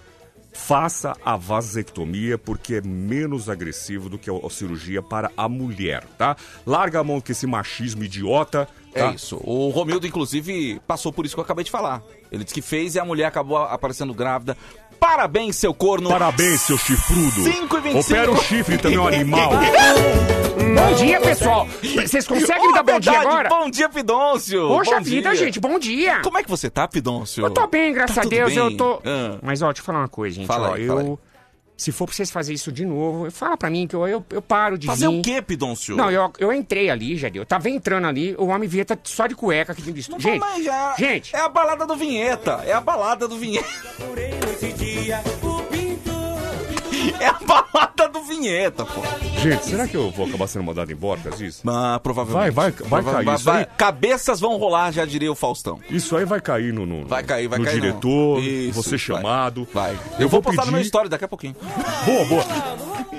[0.52, 6.04] faça a vasectomia porque é menos agressivo do que a, a cirurgia para a mulher,
[6.18, 6.36] tá?
[6.66, 8.68] Larga a mão com esse machismo idiota.
[8.92, 9.12] É tá?
[9.12, 9.40] isso.
[9.44, 12.02] O Romildo, inclusive, passou por isso que eu acabei de falar.
[12.30, 14.56] Ele disse que fez e a mulher acabou aparecendo grávida.
[14.98, 16.10] Parabéns, seu corno.
[16.10, 17.44] Parabéns, seu chifrudo.
[17.44, 17.98] 5 e 25.
[17.98, 19.52] Opera o chifre também, um animal.
[20.74, 21.66] Bom dia, pessoal.
[21.82, 23.48] Vocês conseguem me dar bom dia agora?
[23.48, 24.68] Bom dia, Pidôncio.
[24.68, 25.38] Poxa Bom vida, dia.
[25.38, 26.20] gente, bom dia.
[26.22, 27.44] Como é que você tá, Pidôncio?
[27.44, 28.52] Eu tô bem, graças Tá a Deus.
[28.54, 28.58] bem?
[28.62, 29.00] Eu tô.
[29.04, 29.38] Ah.
[29.42, 30.46] Mas, ó, deixa eu falar uma coisa, gente.
[30.46, 30.96] Fala ó, aí, eu.
[30.96, 31.16] fala aí.
[31.76, 34.42] Se for pra vocês fazerem isso de novo, fala pra mim que eu, eu, eu
[34.42, 35.18] paro de Fazer vir.
[35.18, 35.96] o quê, Pidôncio?
[35.96, 37.38] Não, eu, eu entrei ali, Jadê.
[37.38, 40.30] Eu tava entrando ali, o homem vinha só de cueca aqui dentro do estúdio.
[40.30, 41.34] Gente, já- gente.
[41.34, 42.60] É a balada do Vinheta.
[42.66, 43.66] É a balada do Vinheta.
[47.20, 49.00] É a balada do Vinheta, pô.
[49.40, 51.62] Gente, será que eu vou acabar sendo mandado embora por disso?
[51.68, 52.52] Ah, provavelmente.
[52.52, 53.66] Vai, vai, vai cair isso aí.
[53.76, 55.80] Cabeças vão rolar, já diria o Faustão.
[55.90, 57.80] Isso aí vai cair no, no, Vai cair, vai no cair, não.
[57.80, 58.98] diretor, Isso, você vai.
[58.98, 59.66] chamado.
[59.72, 59.98] Vai.
[60.18, 61.56] Eu, vou postar no meu story daqui a pouquinho.
[62.04, 62.44] Boa, boa.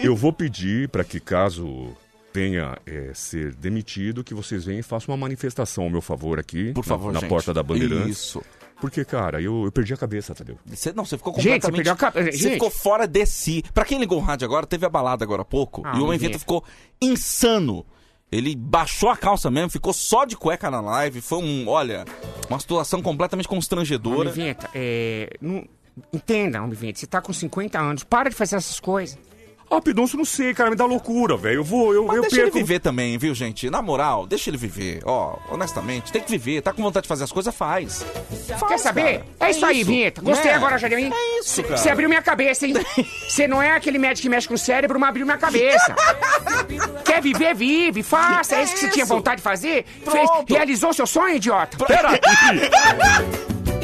[0.02, 1.90] Eu vou pedir para que caso
[2.34, 6.72] venha é, ser demitido, que vocês venham e façam uma manifestação ao meu favor aqui.
[6.74, 7.30] Por na- favor, Na, gente.
[7.30, 8.18] porta da Bandeirantes.
[8.18, 8.42] Isso.
[8.82, 10.58] Porque, cara, eu, eu perdi a cabeça, Tadeu.
[10.66, 11.72] Você, não, você ficou Gente, completamente...
[11.72, 12.54] você perdeu a cabe- Você gente.
[12.54, 13.64] ficou fora de si.
[13.74, 15.84] Pra quem ligou o rádio agora, teve a balada agora há pouco.
[15.86, 16.40] Ah, e o não Inventa vi.
[16.40, 16.64] ficou
[17.02, 17.86] insano.
[18.32, 21.22] Ele baixou a calça mesmo, ficou só de cueca na live.
[21.22, 22.06] Foi um, olha,
[22.50, 24.32] uma situação completamente Homem constrangedora.
[24.32, 25.30] Vinheta, é.
[25.40, 25.64] Não...
[26.14, 29.20] Entenda, Homem Vinheta, você tá com 50 anos, para de fazer essas coisas.
[29.74, 31.60] Ah, Pidonço, não sei, cara, me dá loucura, velho.
[31.60, 32.58] Eu vou, eu, Mas eu deixa perco.
[32.58, 33.70] ele viver também, viu, gente?
[33.70, 35.02] Na moral, deixa ele viver.
[35.06, 36.62] Ó, honestamente, tem que viver.
[36.62, 38.04] Tá com vontade de fazer as coisas, faz.
[38.50, 39.20] Faz, Quer saber?
[39.20, 39.26] cara.
[39.40, 40.22] É isso aí, Vinheta.
[40.22, 40.56] Gostei É.
[40.56, 41.10] agora, Jardim.
[41.10, 41.78] É isso, cara.
[41.78, 42.74] Você abriu minha cabeça, hein?
[43.30, 45.96] Você não é aquele médico que mexe com o cérebro, mas abriu minha cabeça.
[47.06, 48.58] Quer viver, vive, faça.
[48.58, 49.14] É isso que você tinha isso.
[49.14, 49.86] vontade de fazer?
[50.06, 51.78] Fez, realizou seu sonho, idiota?
[51.86, 52.10] Pera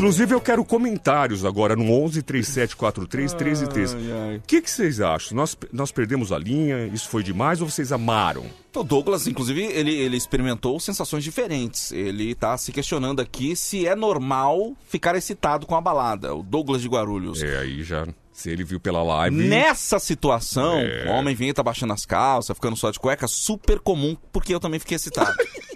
[0.00, 4.38] Inclusive, eu quero comentários agora no 11 3743 1313.
[4.38, 5.36] O que, que vocês acham?
[5.36, 6.86] Nós, nós perdemos a linha?
[6.86, 8.46] Isso foi demais ou vocês amaram?
[8.74, 11.92] O Douglas, inclusive, ele, ele experimentou sensações diferentes.
[11.92, 16.34] Ele tá se questionando aqui se é normal ficar excitado com a balada.
[16.34, 17.42] O Douglas de Guarulhos.
[17.42, 18.08] É, aí já.
[18.32, 19.36] Se ele viu pela live.
[19.36, 21.10] Nessa situação, É.
[21.10, 24.60] o homem vinha tá baixando as calças, ficando só de cueca, super comum, porque eu
[24.60, 25.36] também fiquei excitado.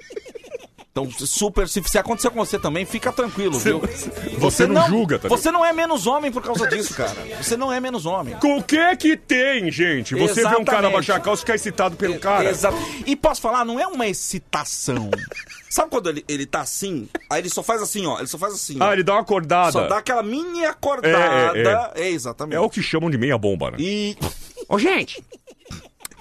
[0.97, 3.83] Então, super, se, se acontecer com você também, fica tranquilo, viu?
[4.39, 7.17] Você não julga, tá Você não é menos homem por causa disso, cara.
[7.43, 8.37] Você não é menos homem.
[8.41, 10.15] O que que tem, gente?
[10.15, 10.93] Você vê um cara Exatamente.
[10.93, 12.49] baixar a calça e ficar excitado pelo cara.
[12.49, 12.77] Exato.
[13.05, 15.11] E posso falar, não é uma excitação.
[15.69, 17.09] Sabe quando ele, ele tá assim?
[17.29, 18.19] Aí ele só faz assim, ó.
[18.19, 18.77] Ele só faz assim.
[18.81, 18.89] ó.
[18.89, 19.73] Ah, ele dá uma acordada.
[19.73, 21.59] Só dá aquela mini acordada.
[21.59, 22.55] É, É, exatamente.
[22.55, 23.79] É o que chamam de meia bomba, né?
[23.81, 24.17] E.
[24.69, 25.21] Ô, gente,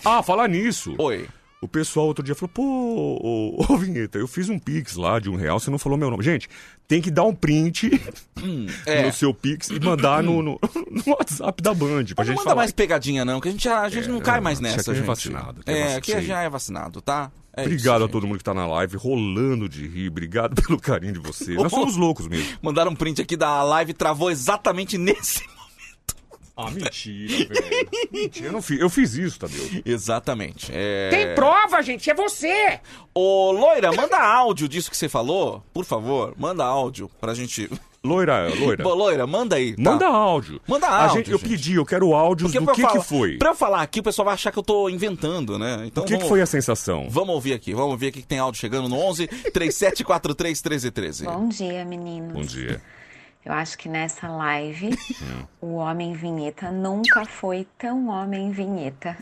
[0.03, 0.95] Ah, falar nisso.
[0.97, 1.27] Oi.
[1.63, 5.29] O pessoal outro dia falou, pô, ô, ô, Vinheta, eu fiz um Pix lá de
[5.29, 6.21] um real, você não falou meu nome.
[6.21, 6.49] Gente,
[6.87, 7.89] tem que dar um print
[8.85, 9.05] é.
[9.05, 10.59] no seu Pix e mandar no, no,
[10.91, 12.55] no WhatsApp da Band pra não gente manda falar.
[12.55, 14.95] mais pegadinha, não, que a gente, a gente não cai mais isso aqui nessa, é
[14.95, 15.05] gente.
[15.05, 17.31] vacinado, aqui é É, aqui já é vacinado, tá?
[17.55, 20.09] É Obrigado isso, a todo mundo que tá na live, rolando de rir.
[20.09, 21.55] Obrigado pelo carinho de vocês.
[21.55, 22.43] Nós somos loucos mesmo.
[22.43, 22.59] gente.
[22.61, 25.43] Mandaram um print aqui da live, travou exatamente nesse
[26.55, 27.89] Ah, mentira, velho.
[28.11, 28.79] Mentira, eu não fiz.
[28.79, 29.81] Eu fiz isso, Tadeu.
[29.83, 30.71] Exatamente.
[30.73, 31.09] É...
[31.09, 32.79] tem prova, gente, é você.
[33.13, 36.33] Ô, Loira, manda áudio disso que você falou, por favor.
[36.37, 37.69] Manda áudio pra gente.
[38.03, 38.83] Loira, loira.
[38.87, 39.75] Ô, Loira, manda aí.
[39.75, 39.81] tá?
[39.81, 40.59] Manda áudio.
[40.67, 41.49] Manda A áudio, gente, eu gente.
[41.49, 43.37] pedi, eu quero áudios Porque do que que foi.
[43.37, 45.83] Pra eu falar aqui, o pessoal vai achar que eu tô inventando, né?
[45.87, 47.07] Então O que, que vamos- foi a sensação?
[47.09, 51.23] Vamos ouvir aqui, vamos ouvir aqui que tem áudio chegando no 11 3743 1313.
[51.25, 52.33] Bom dia, meninos.
[52.33, 52.81] Bom dia.
[53.45, 54.97] Eu acho que nessa live
[55.59, 59.17] o homem vinheta nunca foi tão homem vinheta.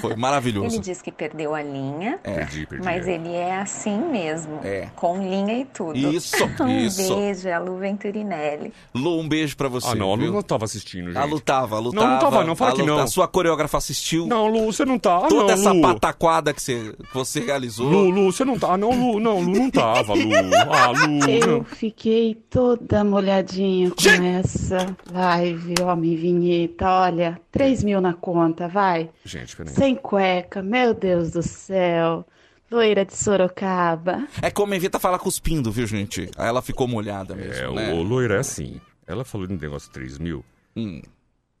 [0.00, 0.76] Foi maravilhoso.
[0.76, 2.84] Ele diz que perdeu a linha, Perdi, perdi.
[2.84, 4.88] mas ele é assim mesmo, É.
[4.94, 5.96] com linha e tudo.
[5.98, 7.16] Isso, um isso.
[7.16, 8.72] beijo, a Lu Venturinelli.
[8.94, 9.88] Lu, um beijo pra você.
[9.88, 11.18] Ah, não, a Lu não tava assistindo, gente.
[11.18, 12.44] A Lu tava, a Lu Não, não tava.
[12.44, 12.98] não, fala a que Lu- não.
[13.00, 15.16] A sua coreógrafa assistiu Não, Lu, você não tá.
[15.24, 15.80] Ah, toda não, essa Lu.
[15.82, 17.88] pataquada que você, que você realizou.
[17.88, 18.74] Lu, Lu, você não tá.
[18.74, 20.30] Ah, não, Lu, não, Lu não tava, Lu.
[20.70, 21.28] Ah, Lu.
[21.30, 21.64] Eu Não.
[21.64, 23.55] fiquei toda molhadinha
[23.90, 26.88] com essa live, homem vinheta.
[26.88, 29.10] Olha, 3 mil na conta, vai.
[29.24, 29.72] Gente, peraí.
[29.72, 32.26] Sem cueca, meu Deus do céu.
[32.70, 34.26] Loira de Sorocaba.
[34.42, 36.28] É como a Evita fala cuspindo, viu, gente?
[36.36, 37.92] Aí ela ficou molhada mesmo, É, né?
[37.94, 38.80] o loira é assim.
[39.06, 40.44] Ela falou de um negócio de 3 mil.
[40.76, 41.00] Hum.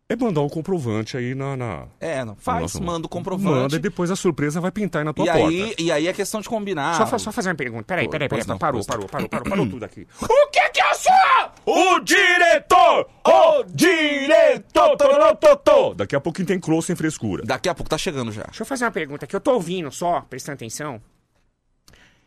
[0.08, 1.56] É mandar um comprovante aí na.
[1.56, 1.86] na...
[1.98, 3.48] É, não, faz, Nossa, manda o comprovante.
[3.50, 5.48] Manda e depois a surpresa vai pintar aí na tua e, porta.
[5.48, 6.96] aí, e aí é questão de combinar.
[6.96, 7.82] Só, fa- só fazer uma pergunta.
[7.82, 8.46] Peraí, peraí, peraí.
[8.46, 10.06] não, parou, parou, parou, parou, parou tudo aqui.
[10.22, 11.94] O que que eu sou?
[11.96, 13.08] O diretor!
[13.26, 14.96] O diretor!
[14.96, 15.94] Tororototô.
[15.94, 17.42] Daqui a pouquinho tem close sem frescura.
[17.44, 18.44] Daqui a pouco tá chegando já.
[18.44, 21.00] Deixa eu fazer uma pergunta que eu tô ouvindo só, prestando atenção.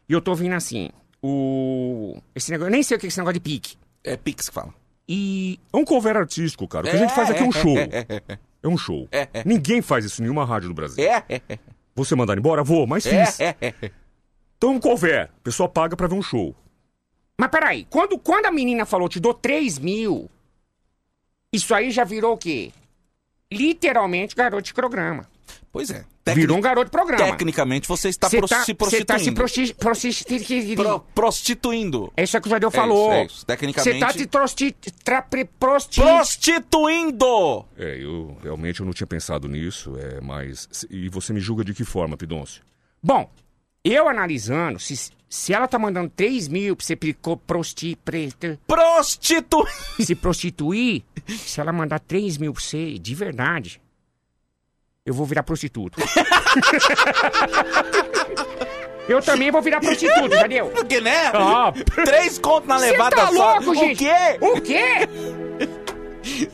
[0.07, 0.89] E eu tô ouvindo assim,
[1.23, 2.17] o...
[2.35, 2.67] Esse negócio...
[2.67, 3.77] Eu nem sei o que é esse negócio de pique.
[4.03, 4.73] É Pix que fala.
[5.09, 5.59] E.
[5.73, 6.85] É um cover artístico, cara.
[6.85, 7.75] O que a gente faz aqui é um show.
[8.61, 9.07] É um show.
[9.45, 11.01] Ninguém faz isso em nenhuma rádio do Brasil.
[11.95, 12.61] Você mandar embora?
[12.61, 13.37] Vou, mas fiz.
[14.57, 15.29] Então um cover.
[15.33, 16.53] A pessoa paga pra ver um show.
[17.39, 20.29] Mas peraí, quando, quando a menina falou te dou 3 mil,
[21.53, 22.73] isso aí já virou o quê?
[23.49, 25.25] Literalmente garoto de programa.
[25.71, 26.03] Pois é.
[26.35, 27.25] Virou um garoto de programa.
[27.31, 28.73] Tecnicamente você está Cê pros- tá- se cê
[29.05, 29.35] tá se prostituindo.
[29.35, 30.83] prosti prostituindo.
[30.83, 32.13] Pro- prostituindo.
[32.17, 33.07] É isso que o Jadeu É falou.
[33.11, 33.45] isso, é isso.
[33.45, 34.75] Tecnicamente- Você tá te prosti...
[35.03, 35.21] Tra...
[35.59, 36.01] prosti...
[36.01, 37.65] Prostituindo!
[37.77, 40.67] É, eu realmente eu não tinha pensado nisso, é, mas...
[40.89, 42.61] E você me julga de que forma, Pidoncio?
[43.01, 43.29] Bom,
[43.83, 46.95] eu analisando, se, se ela tá mandando 3 mil pra você
[47.45, 47.95] prosti...
[48.03, 48.29] Pre...
[48.67, 49.65] Prostitu...
[49.99, 53.81] se prostituir, se ela mandar 3 mil pra você, de verdade,
[55.09, 55.99] eu vou virar prostituto.
[59.09, 60.67] eu também vou virar prostituto, Jadeu.
[60.67, 61.31] Porque, né?
[61.33, 61.73] Ah.
[62.05, 63.53] Três contos na Cê levada tá só.
[63.55, 63.95] louco, gente?
[63.95, 64.37] O quê?
[64.39, 65.09] O quê?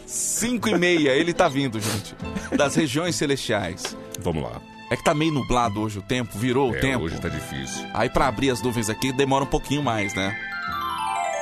[0.08, 2.16] Cinco e meia, ele tá vindo, gente.
[2.56, 3.98] Das regiões celestiais.
[4.22, 4.62] Vamos lá.
[4.90, 7.04] É que tá meio nublado hoje o tempo, virou o É, tempo.
[7.04, 7.86] hoje tá difícil.
[7.94, 10.34] Aí pra abrir as nuvens aqui demora um pouquinho mais, né?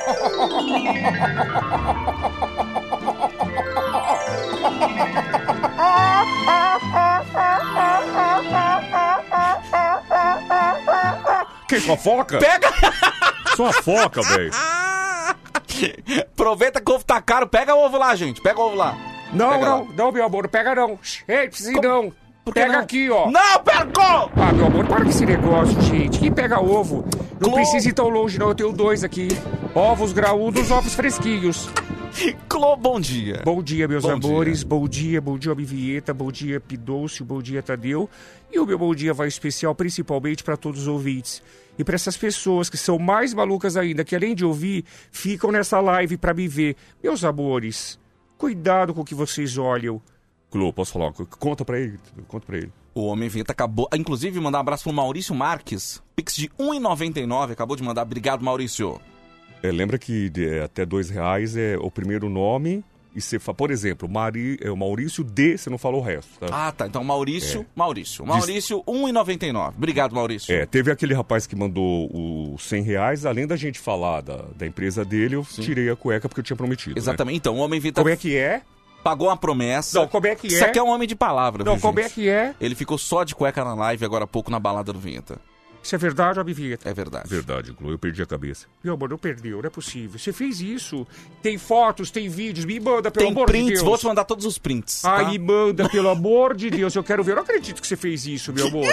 [11.68, 12.38] Que sua foca?
[12.38, 12.68] Pega!
[13.56, 14.50] Sua foca, velho.
[16.32, 18.40] Aproveita que o ovo tá caro, pega o ovo lá, gente.
[18.40, 18.94] Pega o ovo lá.
[19.32, 19.86] Não, Pega não, lá.
[19.96, 20.98] não, meu amor, não pega não.
[21.26, 22.12] Ei, precisa não.
[22.52, 22.80] Pega não?
[22.80, 23.30] aqui, ó.
[23.30, 24.30] Não, pegou!
[24.36, 26.18] Ah, meu amor, para com esse negócio, gente.
[26.18, 27.04] Quem pega ovo?
[27.40, 28.48] Não Clô- precisa ir tão longe, não.
[28.48, 29.28] Eu tenho dois aqui.
[29.74, 31.68] Ovos graúdos, ovos fresquinhos.
[32.48, 33.42] Clô, bom dia.
[33.44, 34.62] Bom dia, meus Bom amores.
[34.62, 36.14] Bom dia, bom dia, Homem Vinheta.
[36.14, 37.24] Bom dia, Pidôcio.
[37.24, 38.08] Bom dia, Tadeu.
[38.52, 41.42] E o meu bom dia vai especial principalmente para todos os ouvintes.
[41.78, 45.80] E para essas pessoas que são mais malucas ainda, que além de ouvir, ficam nessa
[45.80, 46.76] live para me ver.
[47.02, 47.98] Meus amores,
[48.38, 50.00] cuidado com o que vocês olham.
[50.50, 51.12] Clô, posso falar?
[51.12, 51.98] Conta pra ele.
[52.28, 52.72] Conta pra ele.
[52.94, 53.88] O Homem Vinheta acabou.
[53.92, 56.00] Inclusive, mandar um abraço pro Maurício Marques.
[56.14, 57.50] Pix de R$ 1,99.
[57.50, 58.02] Acabou de mandar.
[58.02, 59.00] Obrigado, Maurício.
[59.64, 62.84] É, lembra que de, é, até dois reais é o primeiro nome
[63.16, 66.28] e você fala, por exemplo, Mari, é, o Maurício D, você não falou o resto,
[66.38, 66.48] tá?
[66.50, 66.86] Ah, tá.
[66.86, 67.60] Então, Maurício.
[67.62, 67.64] É.
[67.74, 68.26] Maurício.
[68.26, 69.68] Maurício, R$ 1,99.
[69.68, 70.52] Obrigado, Maurício.
[70.54, 72.10] É, teve aquele rapaz que mandou
[72.52, 76.28] os 100 reais, além da gente falar da, da empresa dele, eu tirei a cueca
[76.28, 76.96] porque eu tinha prometido.
[76.96, 76.98] né?
[76.98, 77.36] Exatamente.
[77.36, 78.62] Então, o Homem Vinheta Como é que é?
[79.02, 80.00] pagou uma promessa.
[80.00, 80.66] Não, como é que Isso é?
[80.68, 82.14] aqui é um homem de palavra, Não, viu, como é gente?
[82.14, 82.54] que é?
[82.60, 85.38] Ele ficou só de cueca na live agora há pouco na balada do Vinheta.
[85.84, 86.88] Isso é verdade, Vinheta?
[86.88, 87.28] É verdade.
[87.28, 88.66] Verdade, Clô, eu perdi a cabeça.
[88.82, 90.18] Meu amor, não perdeu, não é possível.
[90.18, 91.06] Você fez isso.
[91.42, 93.82] Tem fotos, tem vídeos, me manda, pelo Tem amor de prints, Deus.
[93.82, 95.04] vou te mandar todos os prints.
[95.04, 95.30] Ai, tá?
[95.30, 97.32] me manda, pelo amor de Deus, eu quero ver.
[97.32, 98.86] Eu não acredito que você fez isso, meu amor.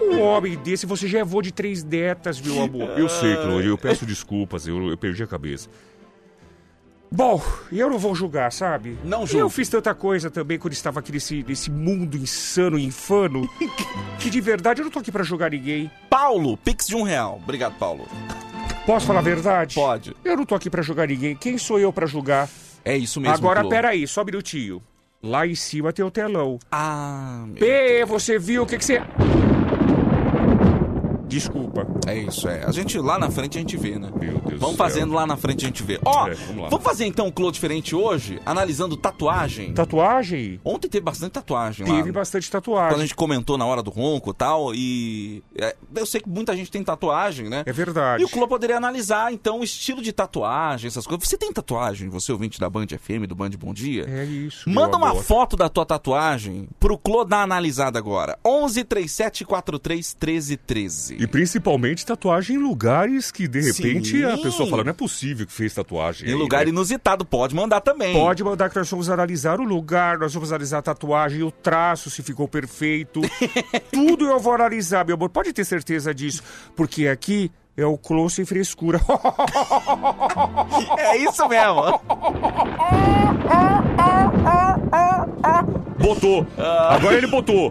[0.00, 2.98] Um homem desse, você já é avô de três netas, meu amor.
[2.98, 5.68] Eu sei, Clô, eu peço desculpas, eu, eu perdi a cabeça.
[7.14, 8.98] Bom, eu não vou julgar, sabe?
[9.04, 9.38] Não julgue.
[9.38, 13.48] Eu fiz tanta coisa também quando estava aqui nesse, nesse mundo insano e infano
[14.18, 15.88] que de verdade eu não tô aqui pra julgar ninguém.
[16.10, 17.38] Paulo, pix de um real.
[17.40, 18.08] Obrigado, Paulo.
[18.84, 19.76] Posso falar a verdade?
[19.76, 20.16] Pode.
[20.24, 21.36] Eu não tô aqui pra julgar ninguém.
[21.36, 22.48] Quem sou eu pra julgar?
[22.84, 23.70] É isso mesmo, Agora, Clô.
[23.70, 24.82] peraí, só um minutinho.
[25.22, 26.58] Lá em cima tem o telão.
[26.68, 29.00] Ah, meu P, você viu o que que você...
[31.34, 31.86] Desculpa.
[32.06, 32.64] É isso, é.
[32.64, 34.10] A gente lá na frente a gente vê, né?
[34.20, 34.76] Meu Deus Vamos do céu.
[34.76, 35.98] fazendo lá na frente a gente vê.
[36.04, 36.68] Ó, É, vamos lá.
[36.68, 39.72] vamos fazer então um clô diferente hoje, analisando tatuagem.
[39.72, 40.60] Tatuagem?
[40.64, 41.96] Ontem teve bastante tatuagem lá.
[41.96, 42.90] Teve bastante tatuagem.
[42.90, 46.28] Quando a gente comentou na hora do ronco e tal, e é, eu sei que
[46.28, 47.62] muita gente tem tatuagem, né?
[47.66, 48.22] É verdade.
[48.22, 51.26] E o Clô poderia analisar, então, o estilo de tatuagem, essas coisas.
[51.28, 54.04] Você tem tatuagem, você ouvinte da Band FM, do Band Bom Dia?
[54.08, 54.68] É isso.
[54.68, 58.38] Manda uma foto da tua tatuagem pro Clô dar analisada agora.
[58.44, 61.23] 11 37 43 13 13.
[61.24, 64.24] E principalmente tatuagem em lugares que, de repente, Sim.
[64.24, 66.28] a pessoa fala, não é possível que fez tatuagem.
[66.28, 66.68] Em aí, lugar né?
[66.68, 68.12] inusitado, pode mandar também.
[68.12, 72.10] Pode mandar que nós vamos analisar o lugar, nós vamos analisar a tatuagem, o traço,
[72.10, 73.22] se ficou perfeito.
[73.90, 75.30] Tudo eu vou analisar, meu amor.
[75.30, 76.42] Pode ter certeza disso.
[76.76, 79.00] Porque aqui é o close sem frescura.
[80.98, 82.00] É isso mesmo.
[85.98, 86.46] Botou!
[86.58, 86.94] Ah.
[86.94, 87.70] Agora ele botou!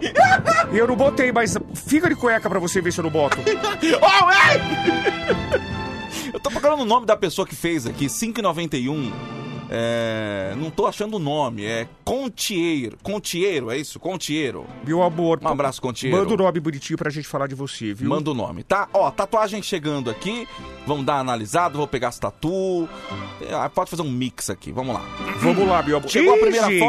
[0.72, 3.38] eu não botei, mas fica de cueca pra você ver se eu não boto.
[4.00, 4.60] Oh, ai!
[6.32, 9.12] Eu tô procurando o nome da pessoa que fez aqui, 5,91.
[9.70, 12.98] É, não tô achando o nome, é Contieiro.
[13.02, 13.98] Contieiro, é isso?
[13.98, 14.66] Contieiro.
[14.86, 15.40] Meu amor.
[15.42, 16.16] Um abraço, Contieiro.
[16.16, 18.08] Manda o nome bonitinho pra gente falar de você, viu?
[18.08, 18.88] Manda o nome, tá?
[18.92, 20.46] Ó, tatuagem chegando aqui.
[20.86, 22.88] Vamos dar uma analisada, vou pegar as tatu.
[23.40, 25.02] É, Pode fazer um mix aqui, vamos lá.
[25.38, 26.08] Vamos lá, meu amor.
[26.08, 26.80] Chegou a Ih, primeira gente.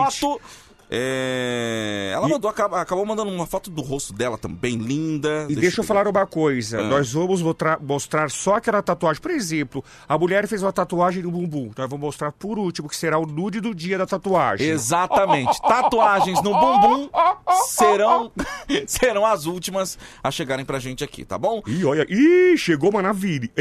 [0.89, 5.45] É, Ela mandou, acaba- acabou mandando uma foto do rosto dela também, linda.
[5.50, 6.84] E deixa eu falar uma coisa, Ah.
[6.84, 7.41] nós vamos
[7.82, 9.21] mostrar, só aquela tatuagem.
[9.21, 11.71] Por exemplo, a mulher fez uma tatuagem no bumbum.
[11.78, 14.67] Nós vamos mostrar por último, que será o nude do dia da tatuagem.
[14.67, 15.60] Exatamente.
[15.67, 17.10] Tatuagens no bumbum
[17.65, 18.32] serão,
[18.88, 21.62] serão as últimas a chegarem pra gente aqui, tá bom?
[21.67, 23.52] Ih, olha, ih, chegou uma navire.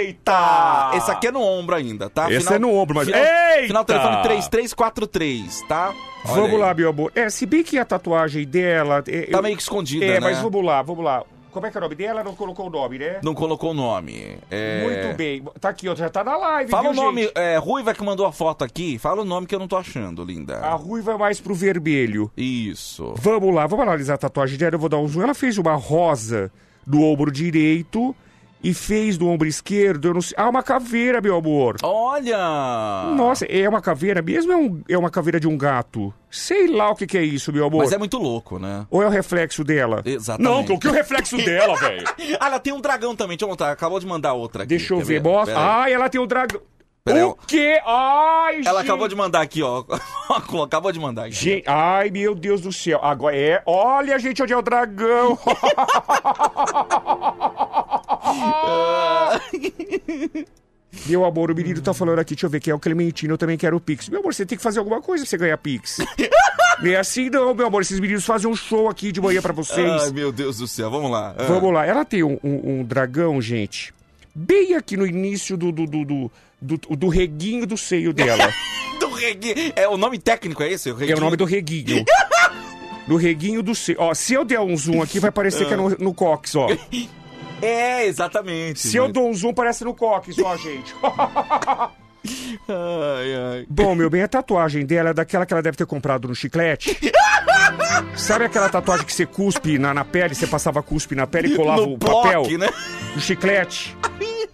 [0.00, 0.92] Eita!
[0.94, 2.30] Esse aqui é no ombro ainda, tá?
[2.32, 3.66] Esse é no ombro, mas- Final, Eita!
[3.66, 5.94] final telefone 3343, tá?
[6.24, 6.58] Olha Vamos aí.
[6.58, 7.12] lá, meu amor.
[7.14, 9.02] É, se bem que a tatuagem dela...
[9.06, 10.20] É, Tá eu- meio que escondida, É, né?
[10.20, 11.22] mas vamos lá, vamos lá.
[11.50, 12.22] Como é que é o nome dela?
[12.22, 13.18] Não colocou o nome, né?
[13.24, 14.36] Não colocou o nome.
[14.48, 14.84] É...
[14.84, 15.42] Muito bem.
[15.60, 17.32] Tá aqui, ó, já tá na live, Fala viu, o nome, gente?
[17.36, 18.98] é, Ruiva que mandou a foto aqui.
[19.00, 20.58] Fala o nome que eu não tô achando, linda.
[20.58, 22.30] A ruiva é mais pro vermelho.
[22.36, 23.14] Isso.
[23.16, 24.76] Vamos lá, vamos analisar a tatuagem dela.
[24.76, 25.22] Eu vou dar um zoom.
[25.22, 26.52] Ela fez uma rosa
[26.86, 28.14] do ombro direito
[28.62, 30.08] e fez do ombro esquerdo.
[30.08, 30.34] Eu não sei.
[30.38, 31.76] Ah, uma caveira, meu amor.
[31.82, 32.36] Olha!
[33.16, 34.52] Nossa, é uma caveira mesmo?
[34.52, 36.12] É, um- é uma caveira de um gato?
[36.30, 37.78] Sei lá o que, que é isso, meu amor.
[37.84, 38.86] Mas é muito louco, né?
[38.90, 40.02] Ou é o reflexo dela?
[40.04, 40.68] Exatamente.
[40.68, 42.04] Não, que é o reflexo dela, velho?
[42.38, 43.36] Ah, ela tem um dragão também.
[43.36, 43.72] Deixa eu mostrar.
[43.72, 44.68] Acabou de mandar outra aqui.
[44.68, 45.22] Deixa eu quer ver.
[45.22, 45.58] Pera Mostra.
[45.58, 46.60] Ai, ela tem o dragão.
[47.04, 47.80] Pera aí, O quê?
[47.84, 48.90] Ai, Ela gente.
[48.90, 49.84] acabou de mandar aqui, ó.
[50.64, 51.34] acabou de mandar aqui.
[51.34, 53.00] Gente, ai, meu Deus do céu.
[53.02, 53.62] Agora é.
[53.66, 55.38] Olha, gente, onde é o dragão?
[61.06, 63.38] Meu amor, o menino tá falando aqui, deixa eu ver quem é o Clementino, eu
[63.38, 64.08] também quero o Pix.
[64.08, 65.98] Meu amor, você tem que fazer alguma coisa pra você ganhar Pix.
[66.82, 67.82] Não é assim não, meu amor.
[67.82, 70.02] Esses meninos fazem um show aqui de manhã pra vocês.
[70.02, 70.90] Ai, meu Deus do céu.
[70.90, 71.34] Vamos lá.
[71.36, 71.44] Ah.
[71.44, 73.92] Vamos lá, ela tem um, um- um dragão, gente,
[74.34, 78.52] bem aqui no início do, do, do, do, do- do reguinho do seio dela.
[79.00, 79.72] Do reguinho.
[79.74, 80.90] É o nome técnico, é esse?
[80.92, 82.04] O É o nome do reguinho.
[83.08, 83.96] Do reguinho do seio.
[83.98, 86.68] Ó, se eu der um zoom aqui, vai parecer que é no, no cox, ó.
[87.62, 88.78] É, exatamente.
[88.80, 90.94] Se eu mas- dou um zoom, parece no cox, ó, gente.
[92.68, 93.66] Ai, ai.
[93.68, 96.96] Bom, meu bem, a tatuagem dela é daquela que ela deve ter comprado no chiclete.
[98.16, 101.56] Sabe aquela tatuagem que você cuspe na, na pele, você passava cuspe na pele e
[101.56, 102.42] colava No o papel?
[102.58, 102.68] né?
[103.14, 103.96] No chiclete.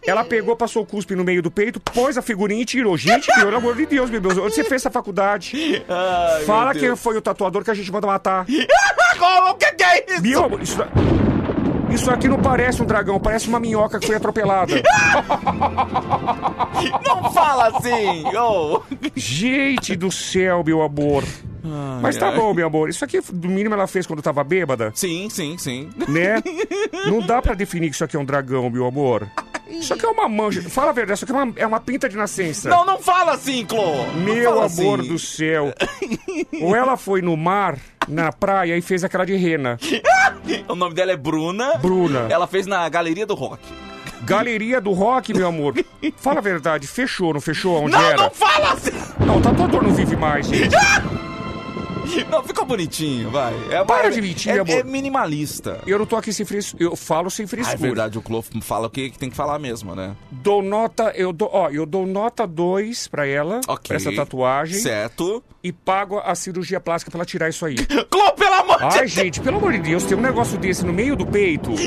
[0.06, 2.96] Ela pegou, passou o cuspe no meio do peito, pôs a figurinha e tirou.
[2.96, 5.84] Gente, pelo amor de Deus, meu Deus, onde você fez essa faculdade?
[5.88, 8.46] Ai, Fala quem foi o tatuador que a gente manda matar.
[9.18, 9.50] Como?
[9.50, 10.22] O que, que é isso?
[10.22, 10.78] Meu isso,
[11.90, 14.72] isso aqui não parece um dragão, parece uma minhoca que foi atropelada.
[17.06, 18.24] Não fala assim!
[19.14, 21.24] Gente do céu, meu amor.
[22.02, 22.36] Mas tá ai.
[22.36, 22.88] bom, meu amor.
[22.88, 25.88] Isso aqui, no mínimo, ela fez quando tava bêbada, Sim, sim, sim.
[26.06, 26.42] né?
[27.06, 29.28] Não dá pra definir que isso aqui é um dragão, meu amor.
[29.68, 30.62] Isso aqui é uma manja.
[30.68, 32.68] Fala a verdade, isso aqui é uma, é uma pinta de nascença.
[32.68, 34.06] Não, não fala assim, Clô!
[34.14, 35.08] Meu fala amor assim.
[35.08, 35.74] do céu.
[36.60, 37.76] Ou ela foi no mar,
[38.08, 39.78] na praia, e fez aquela de rena.
[40.68, 41.76] O nome dela é Bruna.
[41.78, 42.26] Bruna.
[42.30, 43.60] Ela fez na Galeria do Rock.
[44.22, 45.74] Galeria do Rock, meu amor.
[46.16, 47.82] Fala a verdade, fechou, não fechou?
[47.82, 48.16] Onde Não, era?
[48.16, 48.92] não fala assim!
[49.24, 50.74] Não, o tatuador não vive mais, gente.
[52.30, 53.54] Não, ficou bonitinho, vai.
[53.70, 54.70] É, Para é- de mentir, é, amor.
[54.74, 55.80] é minimalista.
[55.86, 56.82] Eu não tô aqui sem frescura.
[56.84, 57.76] Eu falo sem Ah, é frescura.
[57.78, 60.14] verdade, o Clô fala o que que tem que falar mesmo, né?
[60.30, 63.88] Dou nota, eu dou, ó, eu dou nota 2 pra ela, Ok.
[63.88, 65.42] pra essa tatuagem, Certo.
[65.62, 67.76] e pago a cirurgia plástica pra ela tirar isso aí.
[68.10, 70.92] Clô, pelo amor de Ai, gente, pelo amor de Deus, tem um negócio desse no
[70.92, 71.70] meio do peito.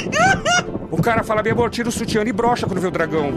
[0.92, 3.32] O cara fala, meu amor, tira o sutiã e brocha quando vê o dragão.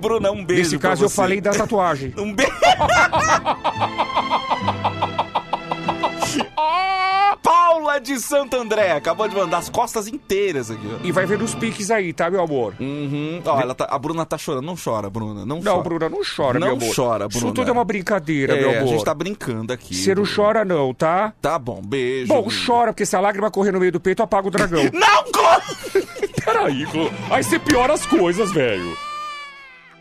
[0.00, 2.14] Bruna, um beijo Nesse caso, eu falei da tatuagem.
[2.16, 2.52] Um beijo.
[7.42, 10.86] Paula de Santo André acabou de mandar as costas inteiras aqui.
[10.92, 11.06] ó.
[11.06, 12.74] E vai ver os piques aí, tá, meu amor?
[12.80, 13.42] Uhum.
[13.44, 14.64] Ó, ela tá- a Bruna tá chorando.
[14.64, 15.44] Não chora, Bruna.
[15.44, 15.82] Não, Não, chora.
[15.84, 16.94] Bruna, não chora, Não meu amor.
[16.94, 17.54] chora, Isso Bruna.
[17.54, 18.88] tudo é uma brincadeira, É, meu a amor.
[18.88, 19.94] gente tá brincando aqui.
[19.94, 21.32] Você não chora não, tá?
[21.40, 22.28] Tá bom, beijo.
[22.28, 24.82] Bom, chora, porque se a lágrima correr no meio do peito, apaga o dragão.
[24.92, 26.02] Não, Clô!
[26.44, 27.10] Peraí, Clô.
[27.30, 28.96] Aí você piora as coisas, velho.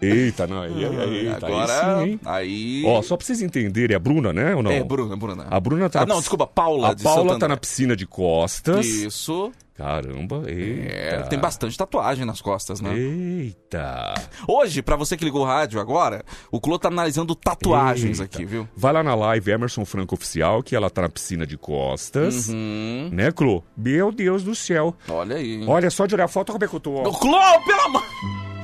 [0.05, 0.61] Eita, não.
[0.61, 2.19] Aí, aí, aí, eita, Agora, aí sim, hein?
[2.25, 2.83] aí...
[2.85, 4.71] Ó, só pra vocês entenderem, a Bruna, né, ou não?
[4.71, 5.47] É, Bruna, Bruna.
[5.49, 6.01] A Bruna tá...
[6.01, 7.47] Ah, não, desculpa, Paula A de Paula tá André.
[7.49, 8.85] na piscina de costas.
[8.85, 9.51] Isso.
[9.75, 10.93] Caramba, eita.
[10.93, 12.95] É, tem bastante tatuagem nas costas, né?
[12.97, 14.13] Eita.
[14.47, 18.23] Hoje, pra você que ligou o rádio agora, o Clô tá analisando tatuagens Eita.
[18.37, 18.65] aqui, viu?
[18.73, 22.47] Vai lá na live Emerson Franco Oficial, que ela tá na piscina de costas.
[22.49, 23.61] Hum, Né, Clô?
[23.75, 24.95] Meu Deus do céu.
[25.09, 25.65] olha aí.
[25.67, 26.93] Olha, só de olhar a foto, como é que eu tô?
[26.93, 27.03] ó.
[27.11, 28.54] Clô, pelo amor...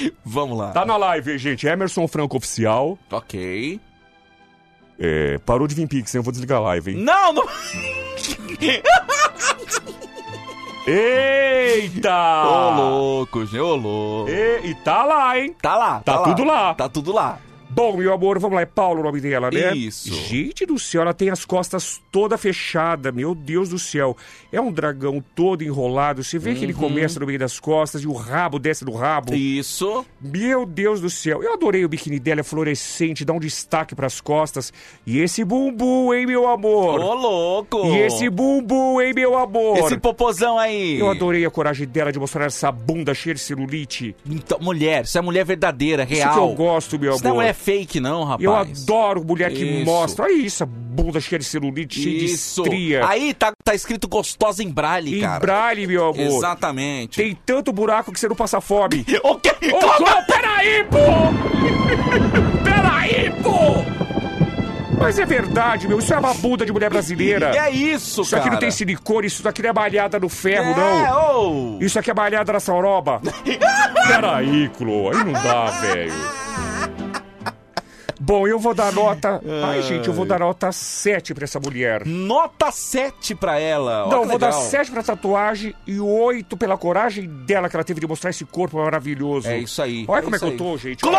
[0.24, 0.70] Vamos lá.
[0.72, 1.66] Tá na live, gente.
[1.66, 2.98] Emerson Franco Oficial.
[3.10, 3.80] Ok.
[4.98, 6.18] É, parou de vir Pix, hein?
[6.20, 6.96] Eu vou desligar a live, hein?
[6.98, 7.44] Não, não...
[10.86, 12.44] Eita!
[12.46, 14.30] Ô, louco, gente, ô, louco.
[14.30, 15.54] E, e tá lá, hein?
[15.60, 16.24] Tá lá, Tá lá.
[16.28, 16.74] tudo lá.
[16.74, 17.38] Tá tudo lá.
[17.76, 19.76] Bom, meu amor, vamos lá, é Paulo o nome dela, né?
[19.76, 20.10] Isso.
[20.10, 24.16] Gente do céu, ela tem as costas toda fechada, meu Deus do céu.
[24.50, 28.06] É um dragão todo enrolado, você vê que ele começa no meio das costas e
[28.06, 29.34] o rabo desce do rabo.
[29.34, 30.06] Isso.
[30.18, 34.22] Meu Deus do céu, eu adorei o biquíni dela, é fluorescente, dá um destaque pras
[34.22, 34.72] costas.
[35.06, 36.98] E esse bumbum, hein, meu amor?
[36.98, 37.88] Ô, louco.
[37.88, 39.76] E esse bumbum, hein, meu amor?
[39.80, 40.98] Esse popozão aí.
[40.98, 44.16] Eu adorei a coragem dela de mostrar essa bunda cheia de celulite.
[44.24, 46.30] Então, mulher, isso é mulher verdadeira, real.
[46.30, 47.44] Isso que eu gosto, meu Isso não amor.
[47.44, 48.42] é fake, não, rapaz.
[48.44, 49.84] Eu adoro mulher que Isso.
[49.84, 50.24] mostra.
[50.26, 52.62] Olha isso, a bunda cheia de celulite, cheia de Isso.
[52.62, 53.04] estria.
[53.04, 55.40] Aí tá, tá escrito gostosa em braille, em cara.
[55.40, 56.20] braille, meu amor.
[56.20, 57.16] Exatamente.
[57.16, 59.04] Tem tanto buraco que você não passa fome.
[59.24, 59.50] O quê?
[59.72, 60.98] Ô, Clô, peraí, pô!
[62.62, 63.96] peraí, pô!
[65.00, 65.98] Mas é verdade, meu.
[65.98, 67.50] Isso é uma bunda de mulher brasileira.
[67.56, 68.42] É isso, Isso cara.
[68.42, 70.76] aqui não tem silicone, isso daqui não é malhada no ferro, É,
[71.08, 71.74] não.
[71.74, 71.78] ô.
[71.80, 73.20] Isso aqui é malhada na sauroba.
[74.06, 76.45] Peraí, Clô, aí não dá, velho.
[78.20, 79.40] Bom, eu vou dar nota.
[79.64, 82.04] Ai, gente, eu vou dar nota 7 pra essa mulher.
[82.06, 84.06] Nota 7 pra ela.
[84.06, 84.62] Ó, Não, que eu vou dar legal.
[84.62, 88.78] 7 pra tatuagem e 8 pela coragem dela que ela teve de mostrar esse corpo
[88.78, 89.48] maravilhoso.
[89.48, 90.04] É isso aí.
[90.08, 91.00] Olha é como é que eu tô, gente.
[91.00, 91.12] Clô!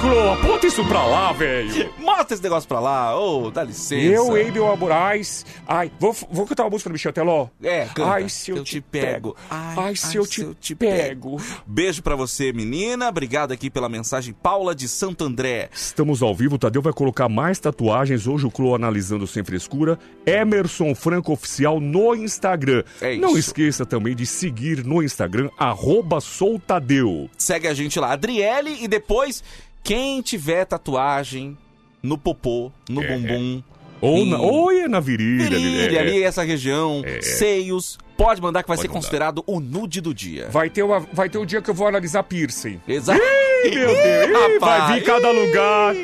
[0.00, 1.92] Clô, aponta isso pra lá, velho.
[1.98, 3.18] Mostra esse negócio pra lá.
[3.18, 3.94] Ô, dá licença.
[3.94, 4.92] Eu, hein, meu amor.
[4.92, 5.22] Ai,
[5.66, 7.48] ai vou, vou cantar uma música do Michel Teló?
[7.62, 8.10] É, canta.
[8.10, 9.36] Ai, se eu, te pego.
[9.50, 11.40] Ai, se eu te, pego.
[11.66, 13.08] Beijo pra você, menina.
[13.08, 14.34] Obrigado aqui pela mensagem.
[14.34, 15.68] Paula de Santo André.
[15.72, 18.26] Estamos ao vivo, o Tadeu vai colocar mais tatuagens.
[18.26, 19.98] Hoje o Clô analisando sem frescura.
[20.24, 22.84] Emerson Franco Oficial no Instagram.
[23.00, 23.20] É isso.
[23.22, 27.28] Não esqueça também de seguir no Instagram, arroba soutadeu.
[27.38, 28.76] Segue a gente lá, Adriele.
[28.82, 29.42] E depois,
[29.82, 31.56] quem tiver tatuagem
[32.02, 33.16] no popô, no É.
[33.16, 33.62] bumbum,
[34.00, 35.48] Ou, na, ou é na virilha.
[35.58, 36.00] virilha, é.
[36.00, 37.22] ali, essa região, É.
[37.22, 39.00] seios, pode mandar que vai Pode ser mandar.
[39.00, 40.48] considerado o nude do dia.
[40.50, 42.78] Vai ter, uma, vai ter um dia que eu vou analisar piercing.
[42.86, 43.18] Exato.
[43.64, 44.94] Ih, meu Deus, ih, vai rapaz.
[44.94, 45.94] vir cada lugar.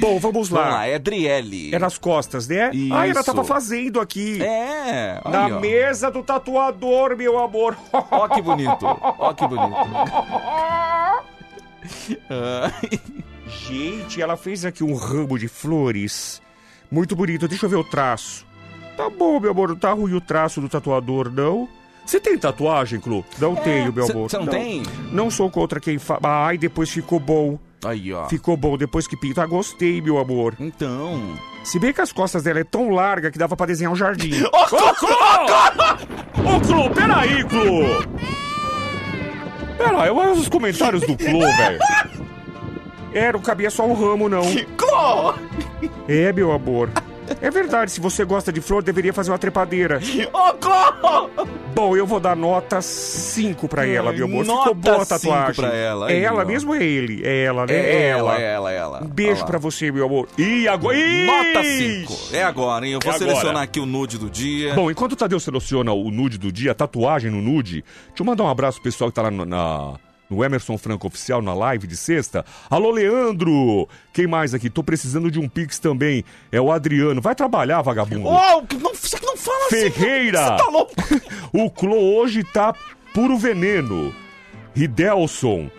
[0.00, 0.60] Bom, vamos lá.
[0.60, 1.74] Vamos lá, é Adriele.
[1.74, 2.70] É nas costas, né?
[2.92, 3.24] Ah, ela Isso.
[3.24, 4.40] tava fazendo aqui.
[4.40, 7.76] É, Na mesa do tatuador, meu amor.
[7.92, 9.76] Ó que bonito, ó que bonito.
[13.66, 16.40] Gente, ela fez aqui um ramo de flores.
[16.90, 17.48] Muito bonito.
[17.48, 18.46] Deixa eu ver o traço.
[18.96, 19.68] Tá bom, meu amor.
[19.70, 21.68] Não tá ruim o traço do tatuador, não.
[22.08, 23.22] Você tem tatuagem, Clu?
[23.38, 24.30] Não tenho, meu amor.
[24.30, 24.82] cê não tem?
[25.12, 26.18] Não sou contra quem faz.
[26.22, 27.58] Ai, depois ficou bom.
[27.84, 28.26] Aí, ó.
[28.30, 29.42] Ficou bom depois que pinta.
[29.42, 30.54] Ah, gostei, meu amor.
[30.58, 31.20] Então.
[31.62, 34.32] Se bem que as costas dela é tão larga que dava pra desenhar um jardim.
[34.48, 35.10] Ô, Clô!
[36.56, 38.02] Ô, Clô, peraí, Clô!
[39.76, 41.78] Peraí, olha os comentários do Clô, velho.
[43.12, 44.44] É, não cabia só um ramo, não.
[44.78, 45.34] Clô!
[46.08, 46.88] É, meu amor.
[47.40, 50.00] É verdade, se você gosta de flor, deveria fazer uma trepadeira.
[50.60, 51.28] Clô!
[51.74, 54.44] Bom, eu vou dar nota 5 pra ela, meu amor.
[54.44, 55.54] Nota Ficou boa a tatuagem.
[55.54, 57.22] pra ela, É ela mesmo ou é ele?
[57.24, 57.74] É ela, né?
[57.74, 59.04] É ela, é ela, é ela.
[59.04, 60.28] Um beijo pra você, meu amor.
[60.36, 60.96] E agora...
[60.98, 62.12] Nota 5.
[62.32, 62.92] É agora, hein?
[62.94, 63.30] Eu vou É agora.
[63.30, 64.74] selecionar aqui o nude do dia.
[64.74, 68.26] Bom, enquanto o Tadeu seleciona o nude do dia, a tatuagem no nude, deixa eu
[68.26, 69.94] mandar um abraço pro pessoal que tá lá na-
[70.28, 72.44] no Emerson Franco Oficial, na live de sexta.
[72.68, 73.88] Alô, Leandro!
[74.12, 74.68] Quem mais aqui?
[74.68, 76.24] Tô precisando de um pix também.
[76.52, 77.20] É o Adriano.
[77.20, 78.28] Vai trabalhar, vagabundo.
[78.68, 79.90] Que não, você não fala assim.
[79.90, 80.38] Ferreira!
[80.38, 80.92] Você tá louco?
[81.52, 82.74] O Clô hoje tá
[83.14, 84.14] puro veneno.
[84.74, 85.70] Ridelson,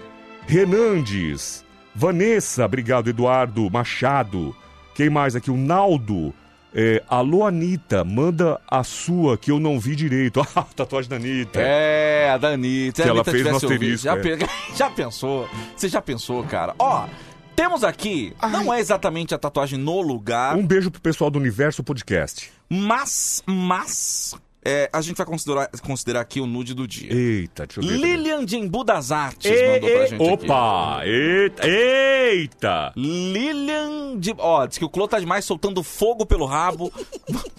[0.48, 4.56] Renandes, Vanessa, obrigado, Eduardo, Machado.
[4.96, 5.52] Quem mais aqui?
[5.52, 6.34] O Naldo.
[6.74, 10.42] É, alô, Anitta, manda a sua que eu não vi direito.
[10.56, 11.60] Ah, tatuagem da Anitta.
[11.62, 12.98] É, a Danita.
[12.98, 14.50] Se Que a ela Anitta fez no tivesse ouvido, asterisco, já, é.
[14.76, 15.50] já pensou?
[15.76, 16.76] Você já pensou, cara?
[16.78, 17.08] Ó,
[17.56, 21.84] temos aqui, não é exatamente a tatuagem no lugar, Um beijo pro pessoal do Universo
[21.84, 22.52] Podcast.
[22.70, 27.14] mas, mas, é, a gente vai considerar, considerar aqui o nude do dia.
[27.14, 27.98] Eita, deixa eu ver.
[27.98, 30.34] Lilian de Embu das Artes mandou pra gente aqui.
[30.46, 31.02] Opa!
[31.06, 31.68] Eita!
[31.68, 32.94] Eita!
[32.96, 34.34] Lilian de...
[34.38, 36.92] Ó, diz que o Clô tá demais soltando fogo pelo rabo.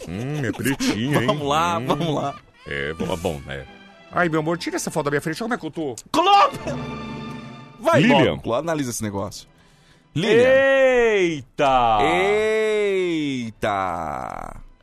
[0.09, 1.27] Hum, é pretinha, hein?
[1.27, 1.87] vamos lá, Hum.
[1.87, 2.35] vamos lá.
[2.67, 3.65] É, bom, é.
[4.11, 5.41] Ai, meu amor, tira essa foto da minha frente.
[5.43, 5.95] Olha como é que eu tô.
[6.11, 6.51] Clô!
[7.79, 8.39] Vai Lilian.
[8.39, 9.47] Clô, analisa esse negócio.
[10.15, 10.49] Lilian.
[10.49, 11.99] Eita!
[12.03, 13.81] Eita!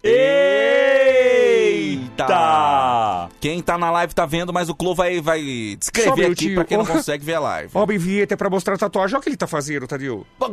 [0.01, 1.46] Eita!
[3.39, 5.41] Quem tá na live tá vendo, mas o Clô vai, vai
[5.79, 6.55] descrever aqui minutinho.
[6.55, 7.71] pra quem não consegue ver a live.
[7.73, 9.15] Ó, bem vinheta é pra mostrar a tatuagem.
[9.15, 10.25] Olha o que ele tá fazendo, Tadeu.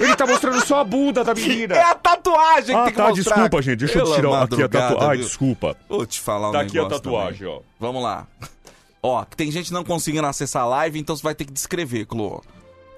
[0.00, 1.74] Ele tá mostrando só a bunda da menina.
[1.74, 3.34] É a tatuagem que Ah, tem que tá, mostrar.
[3.34, 3.78] desculpa, gente.
[3.80, 5.16] Deixa eu Pela tirar aqui a tatuagem.
[5.18, 5.26] Viu?
[5.26, 5.76] desculpa.
[5.88, 7.54] Vou te falar um Tá aqui a negócio tatuagem, também.
[7.54, 7.60] ó.
[7.80, 8.26] Vamos lá.
[9.02, 12.40] Ó, tem gente não conseguindo acessar a live, então você vai ter que descrever, Clô.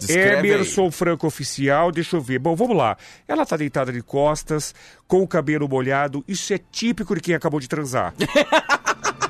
[0.01, 0.48] Descreve.
[0.48, 2.38] Emerson Franco Oficial, deixa eu ver.
[2.38, 2.96] Bom, vamos lá.
[3.28, 4.74] Ela tá deitada de costas,
[5.07, 6.24] com o cabelo molhado.
[6.26, 8.14] Isso é típico de quem acabou de transar.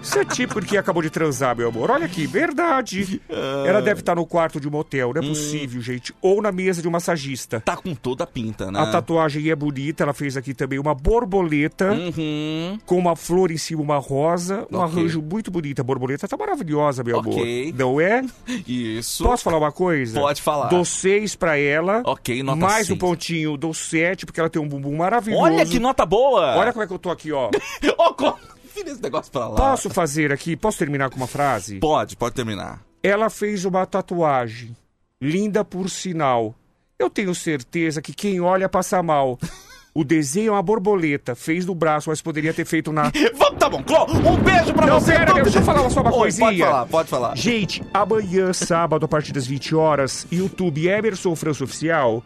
[0.02, 1.90] Isso é típico de quem acabou de transar, meu amor.
[1.90, 3.20] Olha aqui, verdade.
[3.30, 3.64] Ah.
[3.66, 5.12] Ela deve estar no quarto de um motel, Hum.
[5.14, 6.14] não é possível, gente.
[6.22, 7.60] Ou na mesa de um massagista.
[7.60, 8.80] Tá com toda a pinta, né?
[8.80, 12.78] A tatuagem é bonita, ela fez aqui também uma borboleta Uhum.
[12.86, 14.98] com uma flor em cima, uma rosa, um Ok.
[15.00, 15.80] arranjo muito bonito.
[15.80, 17.32] A borboleta tá maravilhosa, meu Ok.
[17.68, 17.78] amor.
[17.78, 18.24] Não é?
[18.66, 19.22] Isso.
[19.22, 20.18] Posso falar uma coisa?
[20.18, 20.68] Pode falar.
[20.68, 22.02] Dou seis pra ela.
[22.06, 22.98] Ok, nota Mais um seis.
[22.98, 25.42] pontinho, dou sete, porque ela tem um bumbum maravilhoso.
[25.44, 26.56] Olha que nota boa!
[26.56, 27.50] Olha como é que eu tô aqui, ó.
[27.98, 28.34] Ó,
[28.80, 29.56] Filha esse negócio pra lá.
[29.56, 30.56] Posso fazer aqui?
[30.56, 31.78] Posso terminar com uma frase?
[31.78, 32.82] Pode, pode terminar.
[33.02, 34.76] Ela fez uma tatuagem.
[35.20, 36.54] Linda por sinal.
[36.98, 39.38] Eu tenho certeza que quem olha passa mal.
[39.92, 41.34] O desenho é uma borboleta.
[41.34, 43.10] Fez no braço, mas poderia ter feito na.
[43.36, 45.12] Vamos, tá bom, Clô, um beijo pra Não, você.
[45.12, 46.46] pera, Vamos- deixa eu falar só uma Oi, coisinha.
[46.46, 47.36] Pode falar, pode falar.
[47.36, 52.22] Gente, amanhã, sábado, a partir das 20 horas, YouTube Emerson França Oficial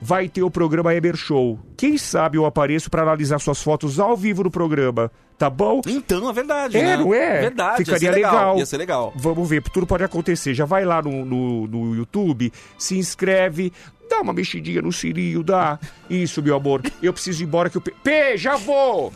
[0.00, 1.58] vai ter o programa Emer Show.
[1.76, 5.80] Quem sabe eu apareço pra analisar suas fotos ao vivo no programa, tá bom?
[5.86, 6.96] Então, é verdade, É, né?
[6.96, 7.40] não é?
[7.40, 8.32] Verdade, Ficaria ia ser legal.
[8.32, 8.58] legal.
[8.58, 9.12] Ia ser legal.
[9.16, 10.54] Vamos ver, tudo pode acontecer.
[10.54, 13.72] Já vai lá no, no, no YouTube, se inscreve,
[14.08, 15.78] dá uma mexidinha no sininho, dá.
[16.08, 16.82] Isso, meu amor.
[17.02, 17.92] Eu preciso ir embora que o P...
[18.02, 19.12] P, já vou!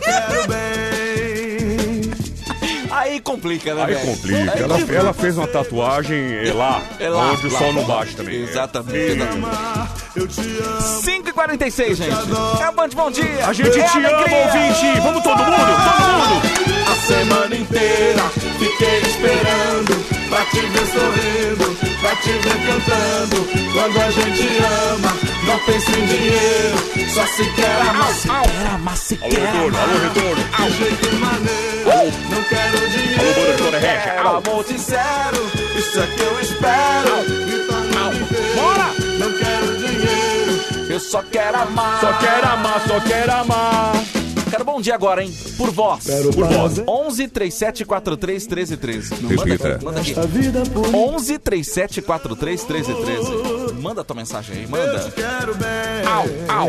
[0.03, 2.11] Quero bem.
[2.91, 4.07] Aí complica, né, Aí velho?
[4.07, 4.51] complica.
[4.59, 6.17] Ela, ela fez uma tatuagem
[6.49, 7.59] é lá, É lá, onde o lá.
[7.59, 8.43] sol não bate também.
[8.43, 9.13] Exatamente, É.
[9.15, 9.57] exatamente.
[10.17, 11.03] Eu te amo.
[11.03, 12.11] 5h46, gente.
[12.63, 13.47] É o Band Bom Dia.
[13.47, 14.39] A gente É te ama, alegria.
[14.47, 15.01] ouvinte.
[15.03, 16.43] Vamos todo mundo, todo mundo.
[16.91, 18.23] A semana inteira
[18.59, 23.47] fiquei esperando pra te ver sorrindo, pra te ver cantando.
[23.73, 24.49] Quando a gente
[24.93, 25.13] ama,
[25.47, 28.11] não pensa em dinheiro, só se quer amar.
[28.61, 30.45] Era massa Alô, retorno, alô, retorno.
[30.67, 33.35] De jeito maneiro, não quero Alô, dinheiro.
[33.35, 34.01] banda de Dona Regia.
[34.15, 37.47] Quero amor sincero, isso é que eu espero.
[37.47, 38.56] Grita no inteiro,
[40.97, 42.01] Eu só quero amar.
[42.01, 43.93] Só quero amar, só quero amar.
[44.49, 45.31] Quero bom dia agora, hein?
[45.59, 46.07] Por voz.
[46.07, 46.83] Por voz.
[46.89, 49.15] 11 37 43 13 13.
[49.21, 49.69] Não, Repita.
[49.69, 50.19] Manda aqui, manda aqui.
[50.19, 53.73] A vida por 11 37 43 13 13.
[53.75, 55.13] Manda tua mensagem aí, manda.
[55.15, 56.07] quero bem.
[56.07, 56.69] Au, au.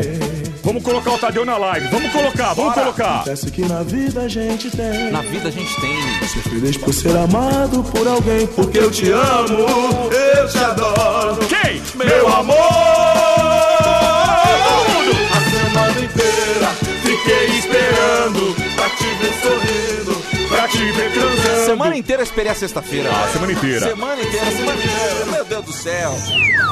[0.62, 1.88] Vamos colocar o Tadeu na live.
[1.88, 2.82] Vamos colocar, vamos Bora.
[2.82, 3.14] colocar.
[3.20, 5.10] Acontece que na vida a gente tem.
[5.10, 6.28] Na vida a gente tem.
[6.28, 11.38] Ser feliz por ser amado por alguém, porque eu te amo, eu te adoro.
[11.46, 11.80] Quem?
[11.94, 13.67] Meu amor!
[17.18, 21.66] Fiquei esperando pra te ver sorrindo, pra te ver transando.
[21.66, 23.10] Semana inteira esperei a sexta-feira.
[23.12, 23.88] Ah, semana inteira.
[23.88, 25.26] Semana inteira, semana inteira.
[25.32, 26.14] Meu Deus do céu.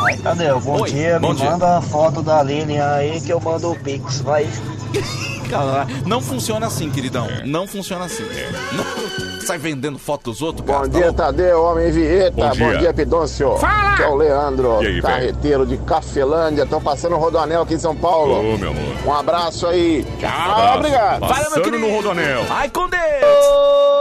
[0.07, 1.19] Aí, Tadeu, bom Oi, dia.
[1.19, 1.51] bom Me dia.
[1.51, 4.21] manda a foto da Aline aí que eu mando o Pix.
[4.21, 4.47] Vai.
[5.49, 7.27] Cara, não funciona assim, queridão.
[7.45, 8.25] Não funciona assim.
[8.73, 10.81] Não sai vendendo foto dos outros, cara.
[10.81, 11.17] Bom tá dia, louco?
[11.19, 12.33] Tadeu, homem Vieta.
[12.37, 12.79] Bom Bom dia.
[12.79, 13.57] dia, Pidôncio.
[13.59, 13.97] Fala!
[13.97, 16.67] Que é o Leandro, E aí, carreteiro de Cafelândia.
[16.67, 18.55] Tô passando o Rodoanel aqui em São Paulo.
[18.55, 18.83] Ô, meu amor.
[19.07, 20.05] Um abraço aí.
[20.19, 20.79] Tchau, Abraço.
[20.79, 21.21] obrigado.
[21.21, 21.79] Valeu, meu Passando querido.
[21.87, 22.43] no Rodonel.
[22.51, 23.96] Ai, com Deus.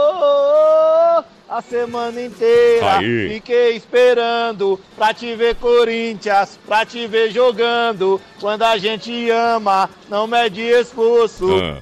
[1.56, 3.30] A semana inteira Aí.
[3.30, 8.20] fiquei esperando pra te ver Corinthians, pra te ver jogando.
[8.38, 11.46] Quando a gente ama, não mede esforço.
[11.56, 11.80] Ah.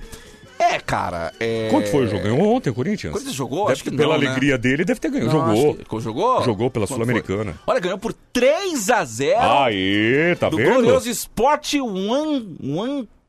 [0.56, 1.32] É, cara.
[1.40, 1.66] É...
[1.72, 2.22] Quanto foi o jogo?
[2.22, 3.12] Ganhou ontem o Corinthians?
[3.12, 3.62] Corinthians jogou?
[3.62, 4.26] Deve Acho que Pela não, né?
[4.28, 5.24] alegria dele, deve ter ganho.
[5.24, 5.74] Não, Jogou.
[5.74, 6.42] que- Jogou?
[6.44, 7.58] Jogou pela Sul-Americana.
[7.66, 10.72] Olha, ganhou por 3 a 0 Aê, tá do vendo?
[10.74, 12.44] glorioso Sport Wan,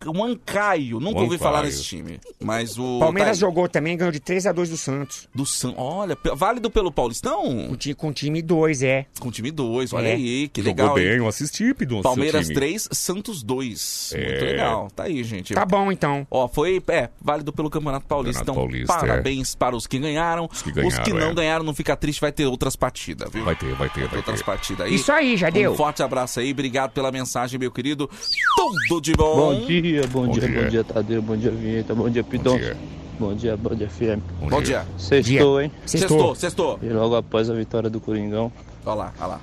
[0.07, 0.99] Wan, Wancaio.
[0.99, 2.19] Nunca ouvi falar nesse time.
[2.43, 2.99] Mas o.
[2.99, 5.27] Palmeiras tá jogou também, ganhou de 3 a 2 do Santos.
[5.33, 5.73] Do San...
[5.77, 7.67] Olha, válido pelo Paulistão?
[7.67, 9.05] Com, ti- com time 2, é.
[9.19, 10.13] Com time 2, olha É.
[10.13, 10.95] aí, que Jogou legal.
[10.95, 11.17] bem, hein?
[11.17, 12.01] eu assisti, Pidon.
[12.01, 12.67] Palmeiras seu time.
[12.67, 14.13] 3, Santos 2.
[14.15, 14.29] É.
[14.29, 14.87] Muito legal.
[14.95, 15.53] Tá aí, gente.
[15.53, 16.25] Tá bom, então.
[16.29, 18.39] Ó, foi, é, válido pelo Campeonato Paulista.
[18.45, 20.49] Campeonato então, Paulista, parabéns para os que ganharam.
[20.51, 21.33] Os que ganharam, não é.
[21.33, 23.43] ganharam, não fica triste, vai ter outras partidas, viu?
[23.43, 24.45] Vai ter, vai ter, vai outras ter.
[24.45, 24.95] partidas aí.
[24.95, 25.71] Isso aí, já deu.
[25.73, 28.09] Um forte abraço aí, obrigado pela mensagem, meu querido.
[28.55, 29.35] Tudo de bom.
[29.35, 30.61] Bom dia, bom, Bom dia, dia.
[30.63, 32.57] bom dia, Tadeu, bom dia, Vinheta, bom dia, Bom Pidon.
[32.57, 32.77] dia.
[33.19, 34.19] Bom dia, bom dia, FM.
[34.49, 34.85] Bom dia.
[34.97, 35.71] Sextou, hein?
[35.85, 36.79] Sextou, sextou.
[36.83, 38.51] E logo após a vitória do Coringão,
[38.85, 39.39] Olha lá, olha lá.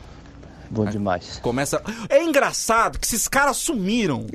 [0.71, 1.39] bom demais.
[1.43, 1.83] Começa.
[2.09, 4.27] É engraçado que esses caras sumiram.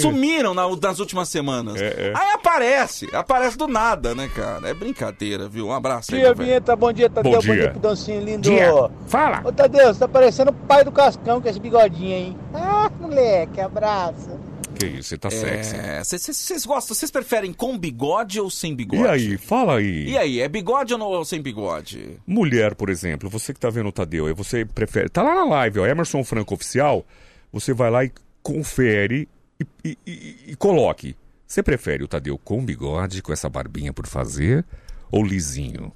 [0.00, 1.80] Sumiram na- nas últimas semanas.
[1.80, 2.12] É, é.
[2.14, 4.68] Aí aparece, aparece do nada, né, cara?
[4.68, 5.68] É brincadeira, viu?
[5.68, 6.44] Um abraço aí, Bom dia.
[6.44, 7.70] Vinheta, bom dia, Tadeu, Bom bom dia, dia.
[7.70, 8.42] Pidoncinho lindo.
[8.42, 8.70] Dia.
[9.06, 9.40] Fala.
[9.44, 12.36] Ô, Tadeu, você tá parecendo o pai do Cascão com esse bigodinho aí.
[12.54, 14.30] Ah, moleque, abraço.
[14.78, 15.76] Que isso, você tá sexy.
[15.76, 19.02] É, Vocês gostam, vocês preferem com bigode ou sem bigode?
[19.02, 20.08] E aí, fala aí.
[20.10, 22.18] E aí, é bigode ou, não, ou sem bigode?
[22.26, 25.08] Mulher, por exemplo, você que tá vendo o Tadeu, você prefere.
[25.08, 27.04] Tá lá na live, ó, Emerson Franco Oficial.
[27.52, 28.12] Você vai lá e
[28.42, 31.16] confere e, e- e- e coloque.
[31.46, 34.64] Você prefere o Tadeu com bigode, com essa barbinha por fazer,
[35.10, 35.92] ou lisinho?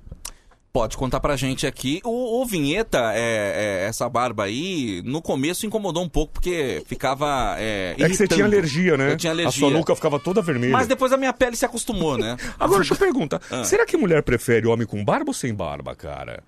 [0.72, 2.00] Pode contar pra gente aqui.
[2.04, 7.56] O, o Vinheta, é, é, essa barba aí, no começo incomodou um pouco, porque ficava.
[7.58, 9.10] É, É que você tinha alergia, né?
[9.12, 9.48] Eu tinha alergia.
[9.48, 10.72] A sua nuca ficava toda vermelha.
[10.72, 12.36] Mas depois a minha pele se acostumou, né?
[12.58, 13.64] Agora deixa eu perguntar: Ah.
[13.64, 16.40] será que mulher prefere homem com barba ou sem barba, cara?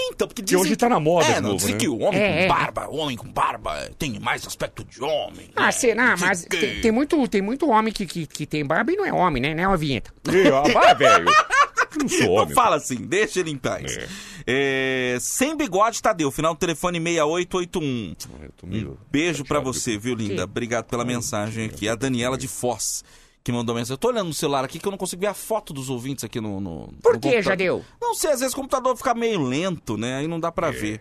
[0.00, 1.78] Então, porque Porque hoje tá na moda é, de não, novo, dizem né?
[1.80, 2.48] que o homem É, é.
[2.48, 5.50] com barba, o homem com barba tem mais aspecto de homem.
[5.54, 6.16] Ah, será?
[6.16, 9.06] Mas Que- tem, tem muito, tem muito homem que, que, que tem barba e não
[9.06, 9.54] é homem, né?
[9.54, 10.10] Né, uma vinheta?
[10.32, 11.26] Ih, ó, vai, velho.
[11.98, 12.54] Não sou Não homem.
[12.54, 13.98] fala assim, deixa ele em paz.
[14.46, 16.30] É, sem bigode, Tadeu.
[16.30, 18.14] Final do telefone 6881.
[18.62, 20.44] Um beijo pra você, viu, linda?
[20.44, 21.88] Obrigado pela mensagem aqui.
[21.88, 23.04] A Daniela de Foz,
[23.44, 23.92] que mandou mensagem.
[23.92, 26.24] Eu tô olhando no celular aqui que eu não consigo ver a foto dos ouvintes
[26.24, 26.60] aqui no.
[26.62, 27.42] no Por no que.
[27.42, 27.84] Jadeu?
[28.00, 30.16] Não sei, às vezes o computador fica meio lento, né?
[30.16, 31.00] Aí não dá pra ver.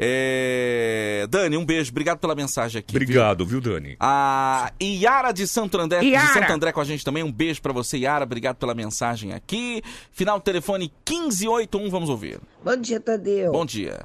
[0.00, 1.92] É, Dani, um beijo.
[1.92, 2.92] Obrigado pela mensagem aqui.
[2.92, 3.00] viu?
[3.02, 3.96] Obrigado, viu, Dani?
[4.00, 6.32] A Iara de Santo André, de Iara.
[6.32, 7.22] Santo André com a gente também.
[7.22, 8.24] Um beijo pra você, Iara.
[8.24, 9.80] Obrigado pela mensagem aqui.
[10.10, 12.40] Final do telefone 1581, vamos ouvir.
[12.64, 13.52] Bom dia, Tadeu.
[13.52, 14.00] Bom dia.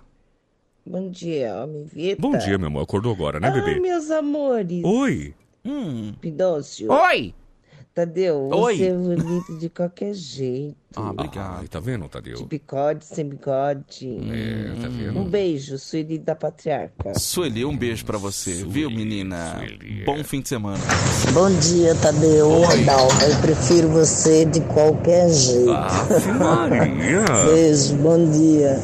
[0.85, 2.21] Bom dia, homem Vita.
[2.21, 2.83] Bom dia, meu amor.
[2.83, 3.79] Acordou agora, né, Ah, bebê?
[3.79, 4.83] meus amores.
[4.83, 5.33] Oi.
[5.65, 6.13] Hum.
[6.21, 6.91] Pidócio.
[6.91, 7.33] Oi!
[7.93, 8.77] Tadeu, Oi.
[8.77, 10.77] você é bonito de qualquer jeito.
[10.95, 11.59] Ah, obrigado.
[11.61, 12.37] Ai, tá vendo, Tadeu?
[12.37, 14.19] De bigode, sem bigode.
[14.31, 15.19] É, tá vendo?
[15.19, 17.13] Um beijo, Sueli da Patriarca.
[17.17, 19.61] Sueli, um beijo pra você, viu, menina?
[20.05, 20.83] Bom fim de semana.
[21.33, 22.49] Bom dia, Tadeu.
[22.49, 25.69] Rodalva, eu prefiro você de qualquer jeito.
[26.39, 27.25] Maria.
[27.53, 28.79] Beijo, bom dia.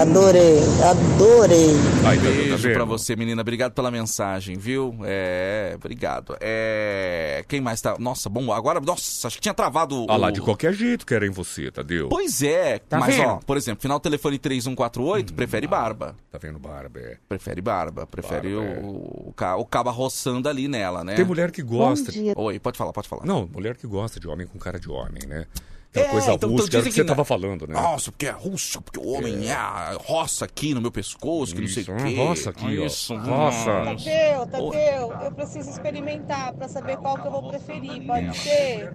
[0.00, 1.70] Adorei, adorei.
[2.04, 2.72] Ai, tá Beijo vendo?
[2.74, 3.42] pra você, menina.
[3.42, 4.94] Obrigado pela mensagem, viu?
[5.04, 6.36] É, obrigado.
[6.40, 7.96] É, quem mais tá?
[7.98, 11.30] Nossa, bom, agora, nossa, acho que tinha travado Ah lá, o- de qualquer jeito querem
[11.30, 12.08] você, Tadeu.
[12.08, 13.28] Pois é, Tá mas vendo?
[13.28, 16.14] ó, por exemplo, final do telefone 3148, prefere barba.
[16.30, 17.00] Tá vendo, Barba?
[17.00, 17.16] É.
[17.28, 18.80] Prefere barba, prefere Barba, é.
[18.82, 21.14] o, o, ca- o cabo roçando ali nela, né?
[21.14, 22.12] Tem mulher que gosta.
[22.36, 23.24] Oi, pode falar, pode falar.
[23.24, 25.46] Não, mulher que gosta de homem com cara de homem, né?
[25.90, 27.74] Aquela É, coisa então- então rústica era o dizem que você que- tava falando, né?
[27.74, 31.60] Nossa, porque é russo, porque o homem é, a roça aqui no meu pescoço, que
[31.62, 32.14] não sei Isso, o uma quê.
[32.16, 32.84] roça aqui, ó.
[32.86, 33.64] Isso, Roça.
[33.84, 38.06] Tadeu, Tadeu, eu preciso experimentar pra saber qual que eu vou preferir.
[38.06, 38.92] Pode ser?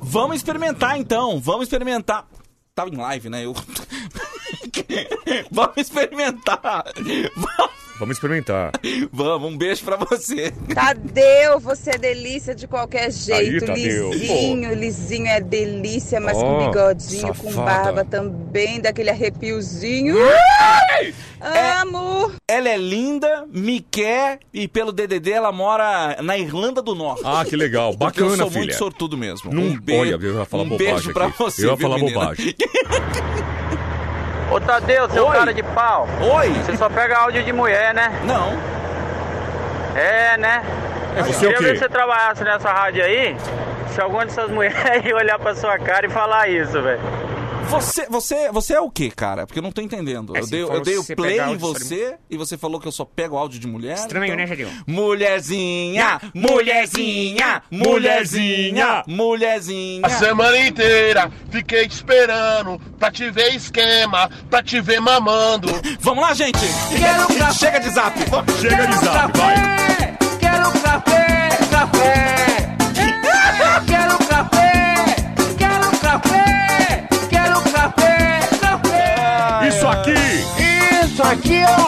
[0.00, 2.26] Vamos experimentar então, vamos experimentar.
[2.74, 3.44] Tava em live, né?
[3.44, 3.54] Eu...
[5.50, 6.84] vamos experimentar.
[7.36, 8.72] Vamos experimentar.
[9.12, 10.52] Vamos, um beijo pra você.
[10.74, 13.66] Tadeu, você é delícia de qualquer jeito.
[13.66, 14.10] Tadeu.
[14.12, 17.82] lisinho, lisinho é delícia, mas Ó, com bigodinho, com safada.
[17.92, 20.16] barba também, daquele arrepiozinho.
[21.40, 22.32] Amo!
[22.48, 27.22] Ela é linda, me quer e pelo DDD ela mora na Irlanda do Norte.
[27.24, 27.94] Ah, que legal.
[27.96, 28.60] Porque eu Bacana, sou filha.
[28.64, 29.52] muito sortudo mesmo.
[29.52, 31.38] Não- um beijo, olha, eu ia falar um bobagem beijo pra aqui.
[31.38, 32.18] você, Eu ia falar menina?
[32.20, 32.54] bobagem.
[34.54, 35.36] Ô Tadeu, seu Oi.
[35.36, 36.06] cara de pau.
[36.36, 36.50] Oi.
[36.50, 38.12] Você só pega áudio de mulher, né?
[38.22, 38.56] Não.
[39.96, 40.62] É, né?
[41.16, 41.64] É, você Queria o quê?
[41.64, 43.36] ver se você trabalhasse nessa rádio aí,
[43.88, 47.00] se alguma dessas mulheres ia olhar pra sua cara e falar isso, velho.
[47.70, 49.46] Você, você, você é o que, cara?
[49.46, 50.36] Porque eu não tô entendendo.
[50.36, 52.86] É, eu dei, eu dei o você play em de você e você falou que
[52.86, 53.94] eu só pego áudio de mulher.
[53.96, 54.68] Estranho, então- né, Jadil?
[54.86, 60.06] Mulherzinha, mulherzinha, mulherzinha, mulherzinha.
[60.06, 65.68] A semana inteira fiquei te esperando pra te ver esquema, pra te ver mamando.
[66.00, 66.58] Vamos lá, gente!
[66.96, 68.18] Quero Chega de zap!
[68.60, 70.16] Chega de zap, vai!
[70.40, 72.76] Quero café, café.
[73.86, 74.72] Quero café,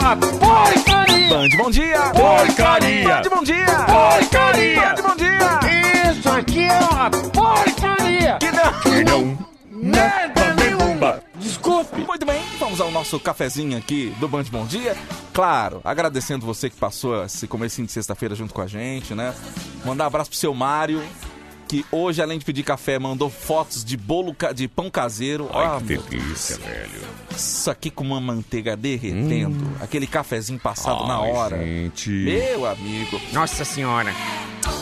[0.06, 1.28] uma porcaria.
[1.28, 2.00] Band, bom dia!
[2.12, 3.08] Porcaria.
[3.08, 3.66] Band, bom dia!
[3.66, 4.80] Porcaria.
[4.80, 6.12] Band, bom dia!
[6.12, 8.38] Isso aqui é uma porcaria.
[8.38, 8.80] Que não!
[8.82, 9.38] Que não.
[9.68, 11.20] Merda nenhuma.
[11.34, 12.02] Desculpe!
[12.02, 14.96] Muito bem, vamos ao nosso cafezinho aqui do Band Bom Dia.
[15.32, 19.34] Claro, agradecendo você que passou esse comecinho de sexta-feira junto com a gente, né?
[19.84, 21.02] Mandar um abraço pro seu Mário,
[21.68, 25.48] que hoje, além de pedir café, mandou fotos de bolo ca- de pão caseiro.
[25.52, 27.16] Ai, Ah, que delícia, velho.
[27.34, 31.58] Isso aqui com uma manteiga derretendo, aquele cafezinho passado na Ai, hora.
[31.58, 32.08] gente.
[32.10, 33.20] Meu amigo.
[33.32, 34.14] Nossa senhora.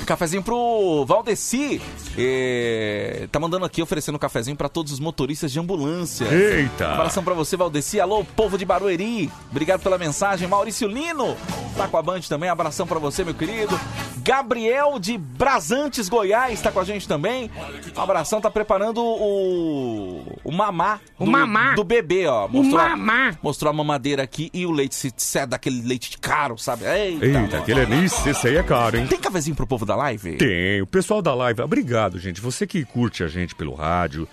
[0.06, 1.80] Cafezinho pro Valdeci.
[2.16, 6.24] eh, tá mandando aqui, oferecendo um cafezinho pra todos os motoristas de ambulância.
[6.26, 6.88] Eita.
[6.88, 8.00] Um abração pra você, Valdeci.
[8.00, 9.30] Alô, povo de Barueri.
[9.50, 10.46] Obrigado pela mensagem.
[10.46, 11.36] Maurício Lino
[11.76, 12.48] tá com a Band também.
[12.48, 13.78] Abração pra você, meu querido.
[14.18, 17.50] Gabriel de Brasantes, Goiás, tá com a gente também.
[17.96, 20.22] Um abração, tá preparando o.
[20.44, 21.00] O mamá.
[21.18, 21.74] O do, mamá.
[21.74, 22.46] Do bebê, ó.
[22.46, 23.36] O mamá.
[23.42, 26.84] Mostrou a mamadeira aqui e o leite se se daquele leite caro, sabe?
[26.84, 29.06] Eita, Eita, aquele anis, esse aí é caro, hein?
[29.06, 30.36] Tem cafezinho pro povo da live?
[30.36, 30.82] Tem.
[30.82, 32.40] O pessoal da live, obrigado, gente.
[32.40, 34.28] Você que curte a gente pelo rádio.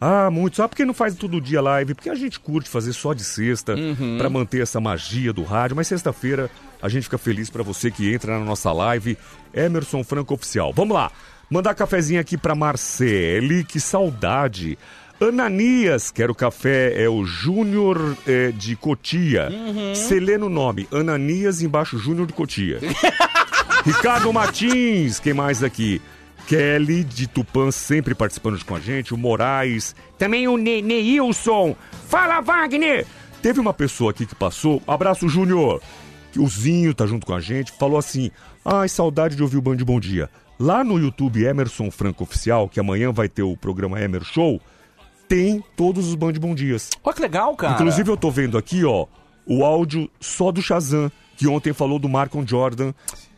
[0.00, 0.56] Ah, muito.
[0.56, 1.94] Sabe por que não faz todo dia live?
[1.94, 4.16] Porque a gente curte fazer só de sexta Uhum.
[4.18, 5.76] pra manter essa magia do rádio.
[5.76, 6.50] Mas sexta-feira
[6.82, 9.16] a gente fica feliz pra você que entra na nossa live.
[9.54, 10.72] Emerson Franco Oficial.
[10.74, 11.10] Vamos lá.
[11.50, 13.64] Mandar cafezinho aqui pra Marcele.
[13.64, 14.78] Que saudade.
[15.20, 19.48] Ananias, quero café, é o Júnior é, de Cotia.
[19.50, 20.38] Uhum.
[20.38, 22.80] No nome, Ananias embaixo Júnior de Cotia.
[23.86, 26.02] Ricardo Martins, quem mais aqui?
[26.46, 31.76] Kelly de Tupã sempre participando com a gente, o Moraes, também o ne Neilson.
[32.08, 33.06] Fala, Wagner!
[33.40, 35.80] Teve uma pessoa aqui que passou, abraço Júnior,
[36.32, 38.30] que o Zinho tá junto com a gente, falou assim:
[38.64, 40.28] ai, saudade de ouvir o Band Bom Dia.
[40.64, 44.58] Lá no YouTube Emerson Franco Oficial, que amanhã vai ter o programa Emer Show,
[45.28, 46.88] tem todos os Band Bom Dias.
[47.04, 47.74] Olha que legal, cara.
[47.74, 49.04] Inclusive eu tô vendo aqui, ó,
[49.44, 52.94] o áudio só do Shazam, que ontem falou do Marcon Jordan.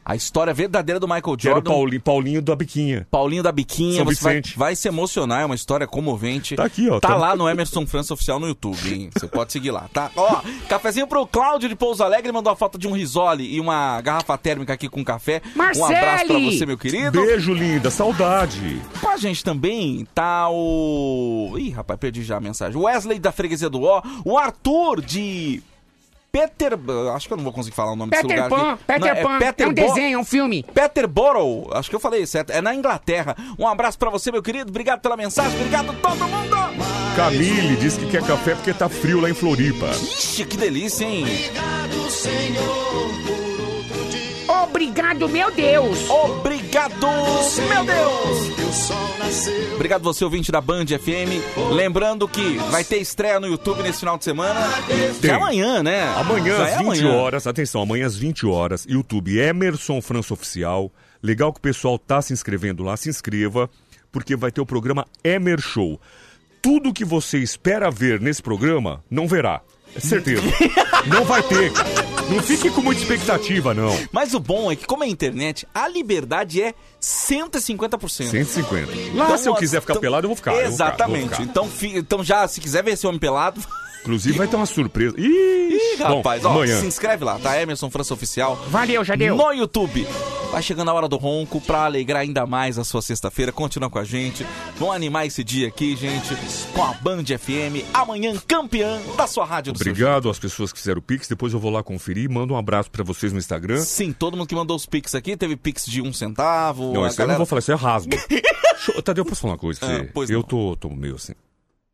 [0.08, 1.70] A história verdadeira do Michael Que era o Jordan.
[1.72, 3.08] Paulinho, Paulinho da Biquinha.
[3.10, 6.54] Paulinho da Biquinha, São você vai, vai se emocionar, é uma história comovente.
[6.54, 9.10] Tá aqui, ó, Tá, tá- lá no Emerson França Oficial no YouTube, hein?
[9.12, 10.12] Você pode seguir lá, tá?
[10.14, 14.00] Ó, cafezinho pro Cláudio de Pouso Alegre, mandou a foto de um risole e uma
[14.00, 15.42] garrafa térmica aqui com café.
[15.54, 15.94] Um Marcele!
[15.96, 17.20] abraço pra você, meu querido.
[17.20, 18.80] Beijo, linda, saudade.
[19.00, 21.56] Com a gente também tá o.
[21.58, 22.80] Ih, rapaz, perdi já a mensagem.
[22.80, 25.60] Wesley da Freguesia do Ó, o Arthur de.
[26.40, 26.78] Peter.
[27.14, 28.84] Acho que eu não vou conseguir falar o nome desse Peter lugar Pan, aqui.
[28.86, 30.62] Peter Não, Pan, é um Bo- desenho, é um filme.
[30.74, 33.34] Peterborough, acho que eu falei certo, é na Inglaterra.
[33.58, 34.70] Um abraço pra você, meu querido.
[34.70, 36.56] Obrigado pela mensagem, obrigado todo mundo.
[37.16, 39.86] Camille diz que quer café porque tá frio lá em Floripa.
[39.90, 41.22] Ixi, que delícia, hein?
[41.22, 42.10] Obrigado,
[45.02, 46.08] meu Deus.
[46.08, 47.06] Obrigado,
[47.68, 48.90] meu Deus.
[49.74, 51.70] Obrigado você, ouvinte da Band FM.
[51.72, 54.58] Lembrando que vai ter estreia no YouTube nesse final de semana.
[55.20, 55.30] Tem.
[55.30, 56.02] É amanhã, né?
[56.16, 57.12] Amanhã Já às é 20 amanhã.
[57.12, 60.90] horas, atenção, amanhã às 20 horas, YouTube Emerson França Oficial.
[61.22, 63.68] Legal que o pessoal tá se inscrevendo lá, se inscreva,
[64.10, 66.00] porque vai ter o programa Emer Show.
[66.62, 69.60] Tudo que você espera ver nesse programa, não verá.
[69.94, 70.42] É certeza.
[71.06, 71.70] não vai ter.
[72.28, 73.96] Não fique com muita expectativa, não.
[74.10, 78.30] Mas o bom é que, como é internet, a liberdade é 150%.
[78.30, 78.92] 150.
[79.14, 80.50] Lá, Então, se eu quiser ficar então- pelado, eu vou ficar.
[80.52, 81.20] eu vou ficar, Exatamente.
[81.20, 81.42] vou ficar.
[81.44, 83.60] Então, fi- então, já, se quiser ver esse homem pelado.
[84.06, 85.14] Inclusive, vai ter uma surpresa.
[85.18, 86.80] Ih, Ih, rapaz, Bom, ó, amanhã.
[86.80, 87.60] se inscreve lá, tá?
[87.60, 88.54] Emerson França Oficial.
[88.68, 89.36] Valeu, já deu.
[89.36, 90.06] No YouTube.
[90.52, 93.50] Vai chegando a hora do ronco pra alegrar ainda mais a sua sexta-feira.
[93.50, 94.46] Continua com a gente.
[94.76, 96.34] Vamos animar esse dia aqui, gente,
[96.72, 97.82] com a Band FM.
[97.92, 101.26] Amanhã, campeã da sua rádio do seu Obrigado às pessoas que fizeram o Pix.
[101.26, 102.30] Depois eu vou lá conferir.
[102.30, 103.80] Mando um abraço pra vocês no Instagram.
[103.80, 106.92] Sim, todo mundo que mandou os Pix aqui teve Pix de um centavo.
[106.92, 108.12] Não, isso eu não galera- vou falar, isso é rasgo.
[109.04, 111.32] Tadeu, eu posso falar uma coisa pra Ah, eu tô, tô meio assim.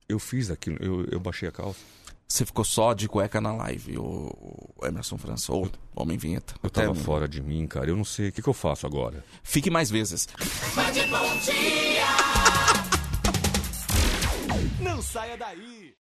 [0.08, 1.78] Eu fiz aquilo, eu, eu baixei a calça.
[2.32, 6.54] Você ficou só de cueca na live, o Emerson França, ou Homem Vinheta.
[6.62, 7.90] Eu tava Até- fora de mim, cara.
[7.90, 8.30] Eu não sei.
[8.30, 9.22] O que, que eu faço agora?
[9.42, 10.26] Fique mais vezes.
[10.74, 12.06] Bom Dia.
[14.80, 15.90] Não saia daí.